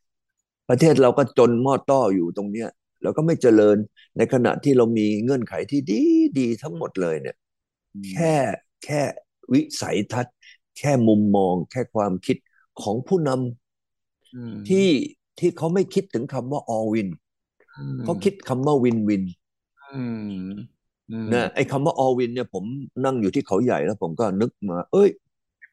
[0.68, 2.68] ประเทศเราก็จนหม้อต้ออยู่ตรงเนี้ย
[3.02, 3.76] แล้วก็ไม่เจริญ
[4.16, 6.00] ในขณะที่เรามีเงื่อนไขที่ดี
[6.38, 7.36] ดีทั้งหมดเลยเนี่ย
[8.12, 8.34] แค่
[8.84, 9.00] แค่
[9.52, 10.36] วิสัยทัศน์
[10.78, 12.36] แค่มุมมอง แค่ความคิด
[12.82, 14.88] ของผู้นำอืมที่
[15.38, 17.08] ที่เขาไม่คิดถึงคำว่า all win
[17.78, 19.22] อืมเขาคิดคำว่า win win
[19.92, 20.42] อืม
[21.10, 22.64] อืมนะไอ้คำว่า all win เนี่ยผม
[23.04, 25.10] นั่งอยู่ที่เขาใหญ่แล้วผมก็นึกมา เอ้ย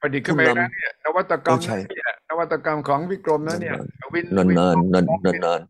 [0.01, 3.73] ประดิษฐ์ขึ้นมาผู้นำนะเนี่ยนวัตกรรมเออใช่นะเนี่ยนวัตกรรมของวิกรมนะเนี่ย
[4.13, 5.61] วินนานวินานนานวินานนาน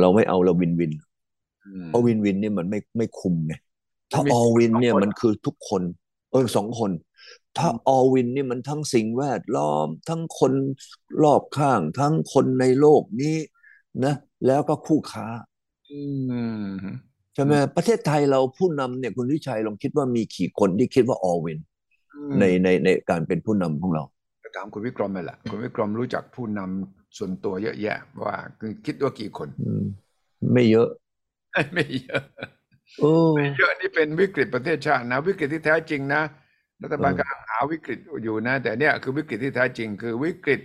[0.00, 0.92] เราไม่เอาเราวินวิน
[1.66, 3.54] อืมเพราะวินวินเนี่ยมันไม่ไม่คุมไง
[4.12, 5.82] ถ้ามันมี all win เนี่ยสองคนมันคือทุกคน
[6.32, 6.90] เออสองคน
[7.58, 10.52] ถ้า all win เนี่ยมันทั้งสิ่งแวดล้อม ทั้งคน
[11.22, 13.36] รอบข้าง ทั้งคนในโลกนี้
[14.04, 14.14] นะ
[14.46, 15.26] แล้วก็คู่ค้า
[15.90, 16.02] อื
[16.64, 16.66] ม
[17.34, 21.58] ใช่ไหมประเทศไทยเราผู้นำเนี่ยคุณวิชัยลองคิดว่ามีกี่คนที่คิดว่า all win
[22.40, 24.04] ในในในการเป็นผู้นำของเรา
[24.56, 29.84] ถามคุณวิกรมไปแหละคุณวิกรมรู้จักผู้นำ ส่วนตัวเยอะแยะ ว่าคือคิดว่ากี่คนอืม
[30.52, 30.88] ไม่เยอะ
[31.74, 32.22] ไม่เยอะ
[32.98, 33.12] โอ้
[33.58, 36.22] เยอะนี่เป็นวิกฤตประเทศชาตินะ วิกฤตที่แท้จริงนะ
[36.82, 40.60] รัฐบาลเออกำลังหาวิกฤตอยู่นะ แต่เนี่ยคือวิกฤตที่แท้จริง คือวิกฤต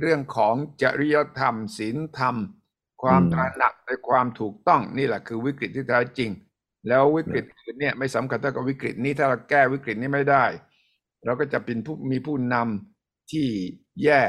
[0.00, 2.36] เรื่องของจริยธรรมศีลธรรม
[3.02, 6.30] ความตระหนักในความถูกต้องนี่แหละคือวิกฤตที่แท้จริง
[6.88, 10.44] แล้ววิกฤตอื่นเนี่ยไม่สำคัญเท่ากับวิกฤตนี้ถ้าเราแก้วิกฤตนี้ไม่ได้
[11.24, 13.46] เราก็จะเป็นผู้มีผู้นำที่
[14.04, 14.20] แย่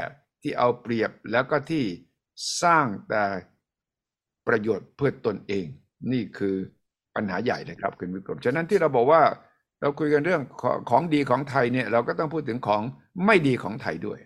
[0.44, 1.84] ที่เอาเปรียบแล้วก็ที่
[2.62, 3.24] สร้างแต่
[4.48, 5.66] ประโยชน์เพื่อตนเอง
[6.12, 6.54] นี่คือ
[7.16, 9.22] ปัญหาใหญ่นะครับคุณวิกรมฉะนั้นที่เราบอกว่า
[9.80, 12.82] เราคุยกันเรื่องของของดีของไทยเนี่ยเราก็ต้องพูดถึงของ
[13.26, 14.18] ไม่ดีของไทยด้วย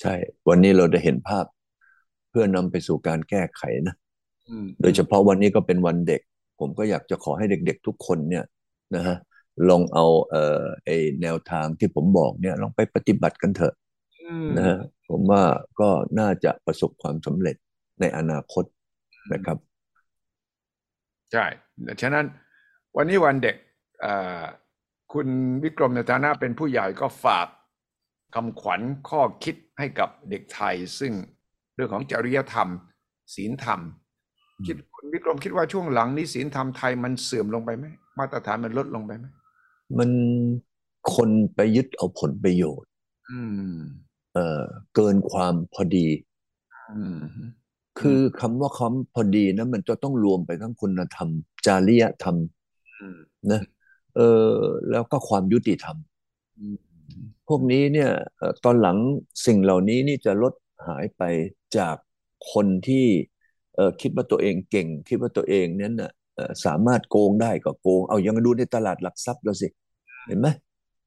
[0.00, 0.14] ใช่
[0.48, 1.44] วันนี้เราได้เห็นภาพ
[2.30, 3.94] เพื่อนำไปสู่การแก้ไขนะ
[4.48, 6.20] อืมโดยเฉพาะวันนี้ก็เป็นวันเด็ก
[6.60, 8.44] ผมก็อยากจะขอให้เด็กๆทุกคนเนี่ย
[8.94, 9.16] นะฮะ
[9.68, 10.90] ลองเอาเอ่อไอ
[11.22, 13.79] แนวทางที่ผมบอกเนี่ยลองไปปฏิบัติกันเถอะอืม
[14.56, 14.78] นะฮะ
[15.08, 15.42] ผมว่า
[15.80, 17.56] ก็น่าจะประสบความสำเร็จ
[18.00, 18.64] ในอนาคต
[19.32, 19.58] นะครับ
[21.32, 21.44] ใช่
[22.00, 22.24] ฉะนั้น
[22.96, 23.56] วันนี้วันเด็ก
[24.00, 24.42] เอ่อ
[25.12, 25.28] คุณ
[25.62, 27.46] วิกรมในฐานะเป็นผู้ใหญ่ก็ฝาก
[28.34, 31.12] คำขวัญข้อคิดให้กับเด็กไทย ซึ่ง
[31.74, 32.68] เรื่องของจริยธรรม
[33.34, 33.80] ศีลธรรม
[34.66, 37.84] คิดคุณวิกรมคิดว่าช่วงหลังนี้ศีลธรรมไทยมันเสื่อมลงไปไหม
[38.18, 39.26] มาตรฐานมันลดลงไปไหม
[39.98, 40.10] มัน
[41.14, 42.90] คนไปยึดเอาผลประโยชน์
[43.30, 43.40] อื
[43.72, 43.74] ม
[44.34, 44.62] เอ่อ
[44.94, 46.06] เกินความพอดี
[46.90, 47.18] อืม
[48.00, 51.28] คือคำว่าคำพอดีนะมันจะต้องรวมไปทั้งคุณธรรม
[51.66, 52.36] จริยธรรม
[53.00, 53.18] อืม
[53.50, 53.60] นะ
[54.16, 54.20] เอ
[54.52, 54.54] อ
[54.90, 55.96] แล้วก็ความยุติธรรม
[56.58, 56.78] อืม
[57.48, 58.96] พวกนี้เนี่ยเอ่อตอนหลัง
[59.46, 60.54] สิ่งเหล่านี้นี่จะลด
[60.88, 61.22] หายไป
[61.78, 61.96] จาก
[62.52, 63.06] คนที่
[63.76, 69.68] เอ่อคิดว่าตัวเองเก่ง คิดว่าตัวเองนั้นน่ะเอ่อสามารถโกงได้ก็โกง เอายังดูในตลาดหลักทรัพย์เราสิ
[70.26, 70.48] เห็นไหม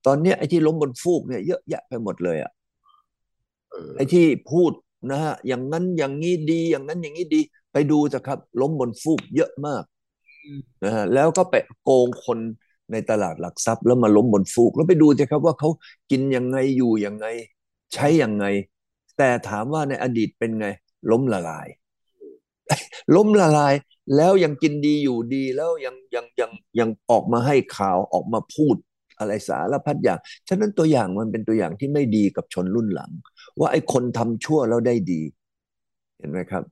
[0.05, 2.62] ตอนเนี้ยไอ้ที่ล้มบนฟูกเนี่ยเยอะแยะไปหมดเลยอะเออ
[3.95, 4.71] ไอ้ที่พูด
[5.11, 7.41] นะฮะอย่างนั้นอย่างนี้ดีอย่างนั้นอย่างนี้ดี
[7.73, 9.83] ไปดูสิครับ ล้มบนฟูกเยอะมาก
[10.83, 12.39] นะฮะแล้วก็ไปโกงคน
[12.91, 15.69] ในตลาดหลักทรัพย์แล้วมาล้มบนฟูก แล้วไปดูสิครับว่าเขา
[16.11, 17.25] กินยังไงอยู่ยังไง
[17.93, 18.45] ใช้ยังไง
[19.17, 20.67] แต่ถามว่าในอดีตเป็นไง
[21.11, 21.67] ล้มละลาย
[23.15, 23.73] ล้มละลาย
[24.15, 28.75] แล้วยังกินดีอยู่ดีแล้วยังยังยังยังออกมาให้ข่าวออกมาพูด
[29.23, 33.11] อะไรสารพัดอย่าง ฉะนั้นตัวอย่างมันเป็นตัวอย่างที่ไม่ดีกับชนรุ่นหลัง
[33.59, 35.21] ว่าไอ้คนทำชั่วแล้วได้ดี
[36.19, 36.63] เห็นไหมครับ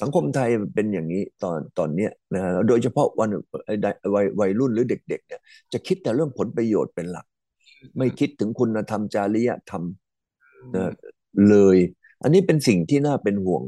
[0.00, 3.28] สังคมไทยมันเป็นอย่างนี้ตอนตอนเนี้ยนะฮะโดยเฉพาะวัน
[3.66, 3.74] ไอ้
[4.14, 5.40] วัยวัยรุ่นหรือเด็ก ๆ เนี่ย
[5.72, 7.26] จะคิดแต่เรื่องผลประโยชน์เป็นหลัก
[7.98, 9.82] ไม่คิดถึงคุณธรรมจริยธรรม
[10.76, 10.92] นะ
[11.48, 11.76] เลย
[12.22, 13.62] อันนี้เป็นสิ่งที่น่าเป็นห่วง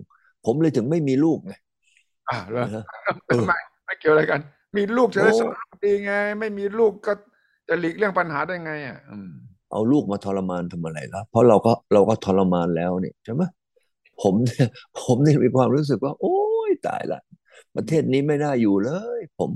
[0.47, 1.53] ผมเลยถึงไม่มีลูกไง
[2.31, 2.85] อ่าแล้วนะฮะ
[3.29, 4.41] เออไม่ไม่เกี่ยวอะไรกัน
[4.77, 7.13] มีลูกจะได้โอ้สอนลูกดีไง ไม่มีลูกก็
[7.69, 9.31] จะหลีกเลี่ยงปัญหาได้ไงอะอืม
[9.73, 13.43] เอาลูกมาทรมานทำอะไรล่ะเพราะเราก็เราก็ทรมานแล้วนี่ใช่ไหม
[14.23, 14.69] ผมเนี่ย
[15.01, 16.37] ผมเนี่ยมีความรู้สึกว่า โอ้
[16.69, 17.21] ยตายละ
[17.77, 19.51] ประเทศนี้ไม่น่าอยู่เลย ผม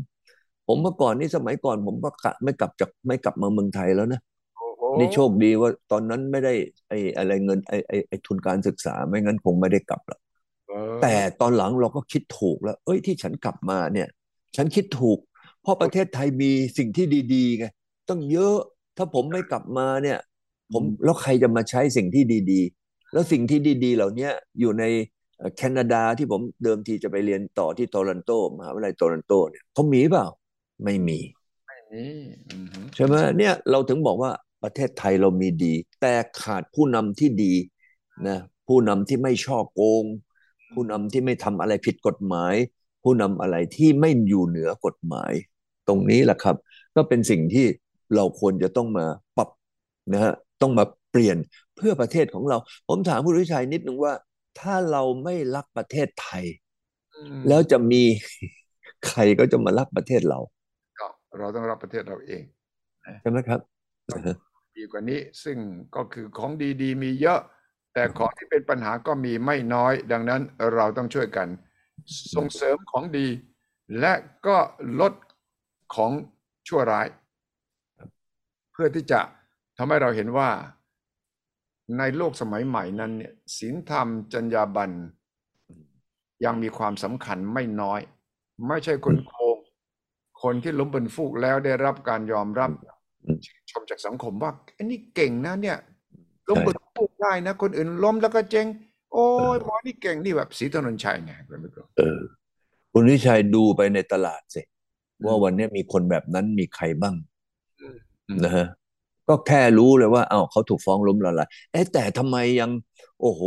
[0.67, 4.21] ผมเมื่อก่อนนี่สมัยก่อน ผมก็กะไม่กลับจากไม่กลับมาเมืองไทยแล้วนะ
[4.57, 6.55] โอ้โหนี่โชคดีว่าตอนนั้นไม่ได้
[6.89, 10.21] ไอ้อะไรเงินไอ้ไอ้ไอ้ทุนการศึกษาไม่งั้นคงไม่ได้กลับหรอก
[10.69, 14.09] เออแต่ตอนหลังเราก็คิดถูกแล้ว เอ้ยที่ฉันกลับมาเนี่ย
[14.57, 15.19] ฉันคิดถูก
[15.63, 17.67] เพราะประเทศไทยมีสิ่งที่ดีๆไง
[18.09, 18.57] ต้องเยอะ
[18.97, 20.19] ถ้าผมไม่กลับมาเนี่ย
[20.73, 24.29] ผมแล้วใครจะมาใช้สิ่งที่ดีๆ แล้วสิ่งที่ดี ๆ เหล่านี้
[24.61, 24.85] อยู่ใน
[25.39, 30.27] เอ่อแคนาดาที่ผมเดิมทีจะไปเรียนต่อที่โตรอนโตมหาวิทยาลัยโตรอนโตเนี่ยเขามีเปล่า
[30.85, 31.19] ไม่มี
[31.93, 32.13] นี่
[32.51, 34.31] อืมใช่ไหมเนี่ยเราถึงบอกว่า
[34.63, 37.55] ประเทศไทยเรามีดี แต่ขาดผู้นำที่ดี
[38.29, 38.39] นะ
[38.69, 40.05] ผู้นำที่ไม่ช่อโกง
[40.73, 42.55] ผู้นำที่ไม่ทำอะไรผิดกฎหมาย
[43.03, 45.33] ผู้นำอะไรที่ไม่อยู่เหนือกฎหมาย
[45.89, 46.57] ตรงนี้แหละครับ
[46.97, 47.67] ก็เป็นสิ่งที่
[48.15, 49.49] เราควรจะต้องมาปรับ
[50.13, 51.37] นะฮะต้องมาเปลี่ยน
[51.77, 52.57] เพื่อประเทศของเรา
[52.89, 54.13] ผมถามผู้วิชัยนิดนึงว่า
[54.61, 56.45] ถ้าเราไม่รักประเทศไทย
[57.15, 58.03] อืมแล้วจะมี
[59.07, 60.39] ใครก็จะมารักประเทศเรา
[60.99, 61.07] ก็
[61.39, 62.43] เราต้องรับประเทศเราเอง
[63.21, 63.61] ใช่ไหมครับ
[64.77, 65.57] ดีกว่านี้ซึ่ง
[65.97, 66.51] ก็คือของ
[66.83, 67.41] ดีๆ มีเยอะ
[67.95, 70.41] แต่ของที่เป็นปัญหาก็มีไม่น้อย ดังนั้น
[70.75, 71.49] เราต้องช่วยกัน
[72.35, 73.27] ส่งเสริมของดี
[74.01, 74.13] และ
[74.47, 74.57] ก็
[75.01, 75.13] ลด
[75.95, 76.13] ของ
[76.69, 79.21] ชั่วร้ายเพื่อที่จะ
[79.77, 80.49] ทำให้เราเห็นว่า
[81.99, 84.95] ในโลกสมัยใหม่นั้นเนี่ยศีลธรรมจรรยาบรรณ
[86.45, 88.01] ยังมีความสำคัญไม่น้อย
[88.69, 89.57] ไม่ใช่คนโกง
[90.43, 92.71] คนที่ล้มบนฟูกแล้วได้รับการยอมรับ
[93.71, 95.79] ชมจากสังคมว่าอันนี้เก่งนะเนี่ย
[96.49, 98.67] ล้มบนฟูกได้นะ คนอื่นล้มแล้วก็เจ๊ง
[99.13, 102.21] โอ้ยหมอนี่เก่งนี่แบบศรีถนนชัยไงคุณผู้ชมเออ
[102.93, 104.63] คุณวิชัยดูไปในตลาดสิ
[105.25, 107.15] ว่าวันนี้มีคนแบบนั้นมีใครบ้าง
[108.45, 108.67] นะฮะ
[109.29, 112.71] ก็แค่รู้เลยว่าอ้าวเขาถูกฟ้องล้มละลายเอ๊ะแต่ทำไมยัง
[113.21, 113.43] โอ้โห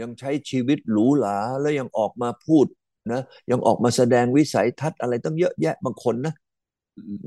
[0.00, 2.66] ยังใช้ชีวิตหรูหราแล้วยังออกมาพูด
[3.12, 6.34] นะยังออกมาแสดงวิสัยทัศน์อะไรตั้งเยอะแยะบางคนนะ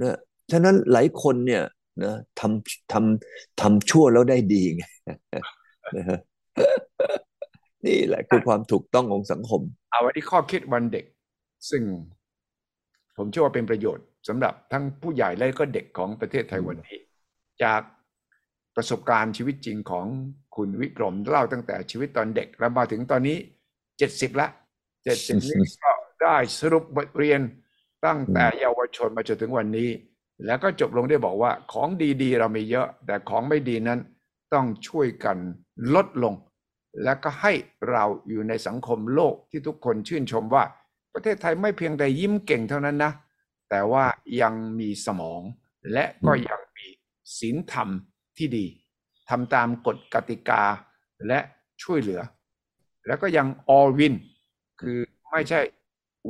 [0.01, 0.17] นะ
[0.51, 1.63] ฉะนั้นหลายคนเนี่ย
[2.03, 4.83] นะทำทำทำชั่วแล้วได้ดีไง
[5.95, 6.19] นะฮะ
[7.85, 9.61] นี่แหละคือความถูกต้องของสังคม
[9.91, 11.05] เอาวันนี้ข้อคิดวันเด็ก
[11.69, 11.81] ซึ่ง
[13.17, 16.99] ผมเชื่อว่าเป็นประโยชน์ สำหรับทั้งผู้ใหญ่และก็เด็กของประเทศไทยวันนี้
[17.63, 17.81] จาก
[18.75, 20.05] ประสบการณ์ชีวิตจริงของ
[20.55, 23.37] คุณวิกรมเล่าตั้งแต่ชีวิตตอนเด็กแล้วมาถึงตอนนี้
[23.97, 24.47] เจ็ดสิบละ
[25.03, 25.91] เจ็ดสิบนี้ก็
[26.21, 27.41] ได้สรุปบทเรียน
[28.05, 29.89] ตั้งแต่เยาวชนมาจนถึงวันนี้
[30.45, 31.89] แล้วก็จบลงได้บอกว่าของ
[32.21, 33.99] ดีๆ เรามีเยอะ แต่ของไม่ดีนั้น
[34.53, 35.37] ต้องช่วยกัน
[35.95, 36.33] ลดลง
[37.03, 37.53] และก็ให้
[37.91, 40.63] เราอยู่ในสังคมโลกที่ทุกคนชื่นชมว่า
[41.13, 43.11] ประเทศไทยไม่เพียงแต่ยิ้มเก่งเท่านั้นนะ
[43.69, 44.05] แต่ว่า
[44.41, 45.41] ยังมีสมอง
[45.93, 46.87] และก็ยังมี
[47.37, 47.89] ศีลธรรม
[48.37, 48.65] ที่ดี
[49.29, 50.63] ทำตามกฎกติกา
[51.27, 51.39] และ
[51.83, 52.21] ช่วยเหลือ
[53.07, 54.15] แล้วก็ยัง all win
[54.81, 54.97] คือ
[55.31, 55.59] ไม่ใช่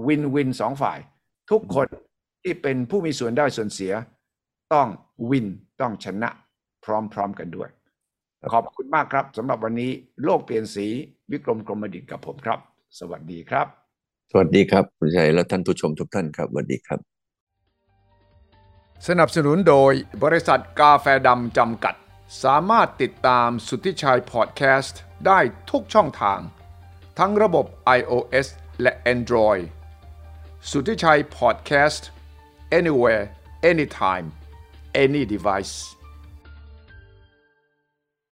[0.06, 1.00] win win สองฝ่าย
[1.52, 1.88] ทุกคน
[2.44, 3.94] ที่เป็นผู้มีส่วนได้ส่วนเสีย
[4.74, 4.88] ต้อง
[5.30, 5.48] win
[5.82, 6.30] ต้องชนะ
[6.84, 6.86] พ
[7.18, 7.70] ร้อมๆกันด้วย
[8.54, 9.92] ขอบคุณมากครับสำหรับวันนี้
[10.24, 10.88] โลกเปลี่ยนสี
[11.32, 12.60] วิกรมกรมดิตกับผมครับ
[13.00, 13.68] สวัสดีครับ
[14.32, 17.19] สวัสดีครับ คุณชัยและท่านผู้ชมทุกท่านครับสวัสดีครับ
[19.08, 19.94] สนับสนุนโดย
[20.24, 21.96] บริษัทกาแฟดำจำกัด
[22.44, 25.40] สามารถติดตามสุทธิชัยพอดแคสต์ได้
[25.72, 26.40] ทุกช่องทาง
[27.20, 27.66] ทั้งระบบ
[27.98, 28.48] iOS
[28.82, 29.64] และ Android
[30.70, 32.08] สุทธิชัยพอดแคสต์
[32.80, 33.24] anywhere
[33.72, 34.28] anytime
[35.04, 35.76] any device